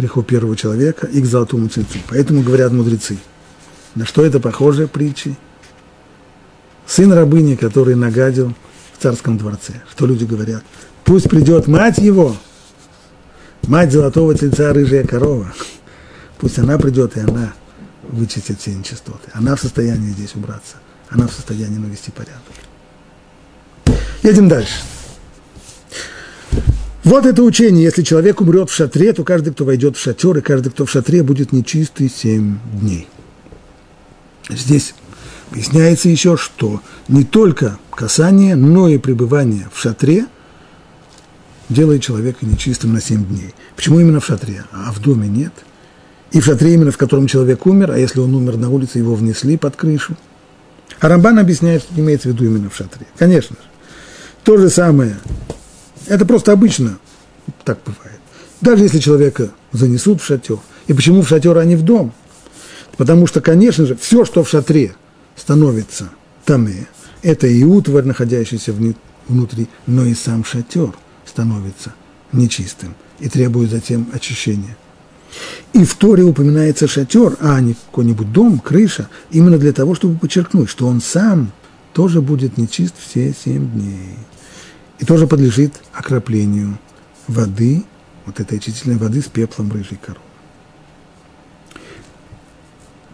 [0.00, 1.98] греху первого человека, и к золотому цельцу.
[2.08, 3.18] Поэтому говорят мудрецы.
[3.94, 5.36] На что это похоже притчи?
[6.86, 8.54] Сын рабыни, который нагадил
[8.96, 9.74] в царском дворце.
[9.90, 10.64] Что люди говорят?
[11.04, 12.36] Пусть придет мать его,
[13.66, 15.52] мать золотого тельца, рыжая корова.
[16.38, 17.52] Пусть она придет, и она
[18.02, 19.30] вычистит все нечистоты.
[19.32, 20.76] Она в состоянии здесь убраться–
[21.10, 22.42] она в состоянии навести порядок.
[24.22, 24.80] Едем дальше.
[27.04, 27.84] Вот это учение.
[27.84, 30.90] Если человек умрет в шатре, то каждый, кто войдет в шатер, и каждый, кто в
[30.90, 33.08] шатре, будет нечистый семь дней.
[34.48, 34.94] Здесь
[35.50, 40.26] выясняется еще, что не только касание, но и пребывание в шатре
[41.68, 43.54] делает человека нечистым на семь дней.
[43.76, 45.52] Почему именно в шатре, а в доме нет?
[46.32, 49.14] И в шатре именно, в котором человек умер, а если он умер на улице, его
[49.14, 50.16] внесли под крышу–
[51.00, 53.06] а Рамбан объясняет, что имеется в виду именно в шатре.
[53.18, 53.68] Конечно же.
[54.44, 55.16] То же самое.
[56.10, 56.98] Это просто обычно
[57.64, 58.18] так бывает.
[58.60, 60.58] Даже если человека занесут в шатер.
[60.88, 62.12] И почему в шатер, а не в дом?
[62.96, 64.96] Потому что, конечно же, все, что в шатре
[65.36, 66.10] становится
[66.44, 66.88] таме,
[67.22, 68.74] это и утварь, находящаяся
[69.28, 70.92] внутри, но и сам шатер
[71.24, 71.94] становится
[72.32, 74.76] нечистым и требует затем очищения.
[75.74, 80.70] И в Торе упоминается шатер, а не какой-нибудь дом, крыша, именно для того, чтобы подчеркнуть,
[80.70, 81.52] что он сам
[81.92, 84.16] тоже будет нечист все семь дней.
[85.00, 86.78] И тоже подлежит окроплению
[87.26, 87.82] воды,
[88.26, 90.20] вот этой очистительной воды с пеплом рыжей коровы.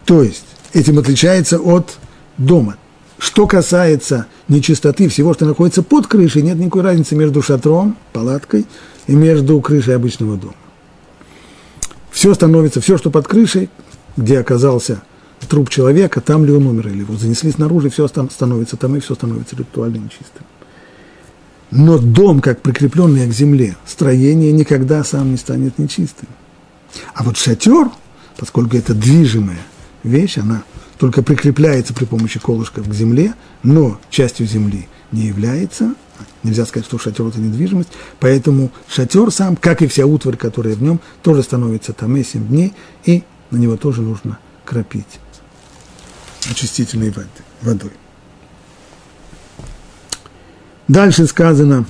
[0.05, 1.97] То есть этим отличается от
[2.37, 2.77] дома.
[3.17, 8.67] Что касается нечистоты всего, что находится под крышей, нет никакой разницы между шатром, палаткой
[9.07, 10.53] и между крышей обычного дома
[12.17, 13.69] все становится, все, что под крышей,
[14.15, 15.03] где оказался
[15.47, 19.13] труп человека, там ли он умер, или его занесли снаружи, все становится там, и все
[19.13, 20.43] становится ритуально нечистым.
[21.69, 26.29] Но дом, как прикрепленный к земле, строение никогда сам не станет нечистым.
[27.13, 27.89] А вот шатер,
[28.37, 29.59] поскольку это движимая
[30.03, 30.63] вещь, она
[30.97, 35.93] только прикрепляется при помощи колышков к земле, но частью земли не является–
[36.43, 37.89] Нельзя сказать, что шатер– это недвижимость.
[38.19, 42.47] Поэтому шатер сам, как и вся утварь, которая в нем, тоже становится там и 7
[42.47, 42.73] дней,
[43.05, 45.19] и на него тоже нужно кропить
[46.49, 47.13] очистительной
[47.61, 47.91] водой.
[50.87, 51.85] Дальше сказано,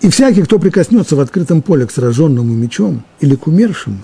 [0.00, 3.98] и всякий, кто прикоснется в открытом поле к сраженному мечом, или к умершему,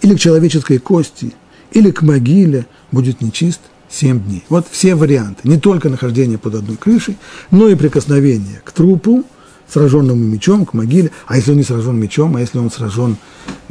[0.00, 1.34] или к человеческой кости,
[1.72, 4.44] или к могиле, будет нечист– 7 дней.
[4.48, 5.48] Вот все варианты.
[5.48, 7.16] Не только нахождение под одной крышей,
[7.50, 9.24] но и прикосновение к трупу,
[9.68, 11.10] сраженному мечом, к могиле.
[11.26, 13.16] А если он не сражен мечом, а если он сражен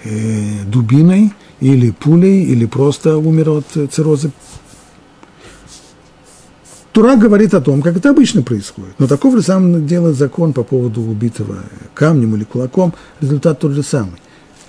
[0.03, 4.31] э, дубиной или пулей, или просто умер от цирроза.
[6.95, 8.95] Тура говорит о том, как это обычно происходит.
[8.97, 11.57] Но таков же самый делает закон по поводу убитого
[11.93, 12.93] камнем или кулаком.
[13.21, 14.19] Результат тот же самый.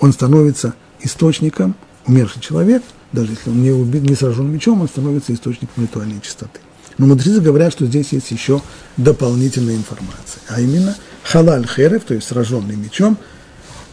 [0.01, 1.75] Он становится источником,
[2.07, 6.61] умерший человек– даже если он не, убит, не сражен мечом, он становится источником ритуальной чистоты.
[6.99, 8.63] Но мудрецы говорят, что здесь есть еще
[8.97, 13.19] дополнительная информация, а именно халаль херев, то есть сраженный мечом,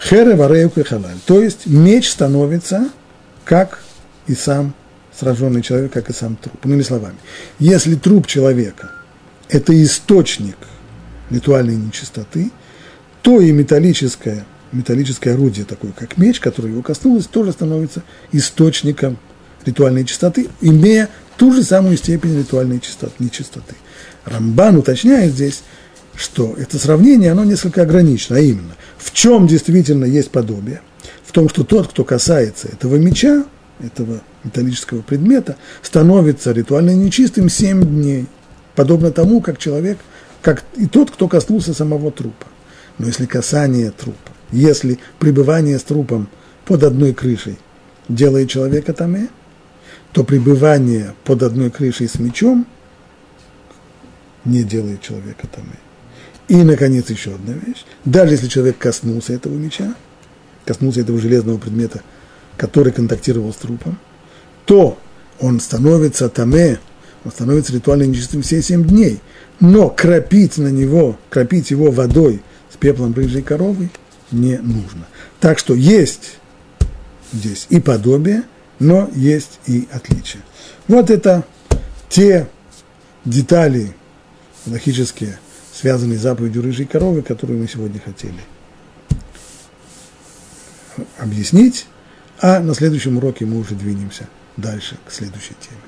[0.02, 1.18] херев арейку и халаль.
[1.26, 2.90] То есть меч становится
[3.46, 3.80] как
[4.28, 4.74] и сам
[5.18, 6.66] сраженный человек, как и сам труп.
[6.66, 7.18] Иными словами,
[7.60, 8.92] если труп человека–
[9.50, 10.58] это источник
[11.30, 12.52] ритуальной нечистоты,
[13.22, 19.18] то и металлическая металлическое орудие такое, как меч, которое его коснулось, тоже становится источником
[19.66, 23.76] ритуальной чистоты, имея ту же самую степень ритуальной чистоты, нечистоты.
[24.26, 25.64] Рамбан уточняет здесь,
[26.16, 30.82] что это сравнение, оно несколько ограничено, а именно, в чем действительно есть подобие?
[31.26, 33.46] В том, что тот, кто касается этого меча,
[33.80, 38.28] этого металлического предмета становится ритуально нечистым 7 дней,
[38.76, 39.98] подобно тому, как человек,
[40.42, 42.48] как и тот, кто коснулся самого трупа.
[42.98, 46.30] Но если касание трупа, если пребывание с трупом
[46.66, 47.58] под одной крышей
[48.08, 49.30] делает человека таме,
[50.12, 52.68] то пребывание под одной крышей с мечом
[54.46, 55.80] не делает человека таме.
[56.50, 57.86] И, наконец, еще одна вещь.
[58.06, 59.96] Даже если человек коснулся этого меча,
[60.66, 62.02] коснулся этого железного предмета,
[62.58, 63.98] который контактировал с трупом,
[64.66, 64.98] то
[65.40, 66.80] он становится таме,
[67.26, 69.20] он становится ритуально нечистым все семь дней.
[69.60, 72.42] Но кропить на него, кропить его водой
[72.72, 73.90] с пеплом рыжей коровы
[74.32, 75.06] не нужно.
[75.40, 76.38] Так что есть
[77.32, 78.44] здесь и подобие,
[78.80, 80.42] но есть и отличия.
[80.88, 81.44] Вот это
[82.10, 82.48] те
[83.26, 83.94] детали
[84.66, 85.40] логические,
[85.74, 88.40] связанные с заповедью рыжей коровы, которые мы сегодня хотели
[91.18, 91.88] объяснить,
[92.44, 94.28] а на следующем уроке мы уже двинемся
[94.58, 95.80] дальше к следующей теме.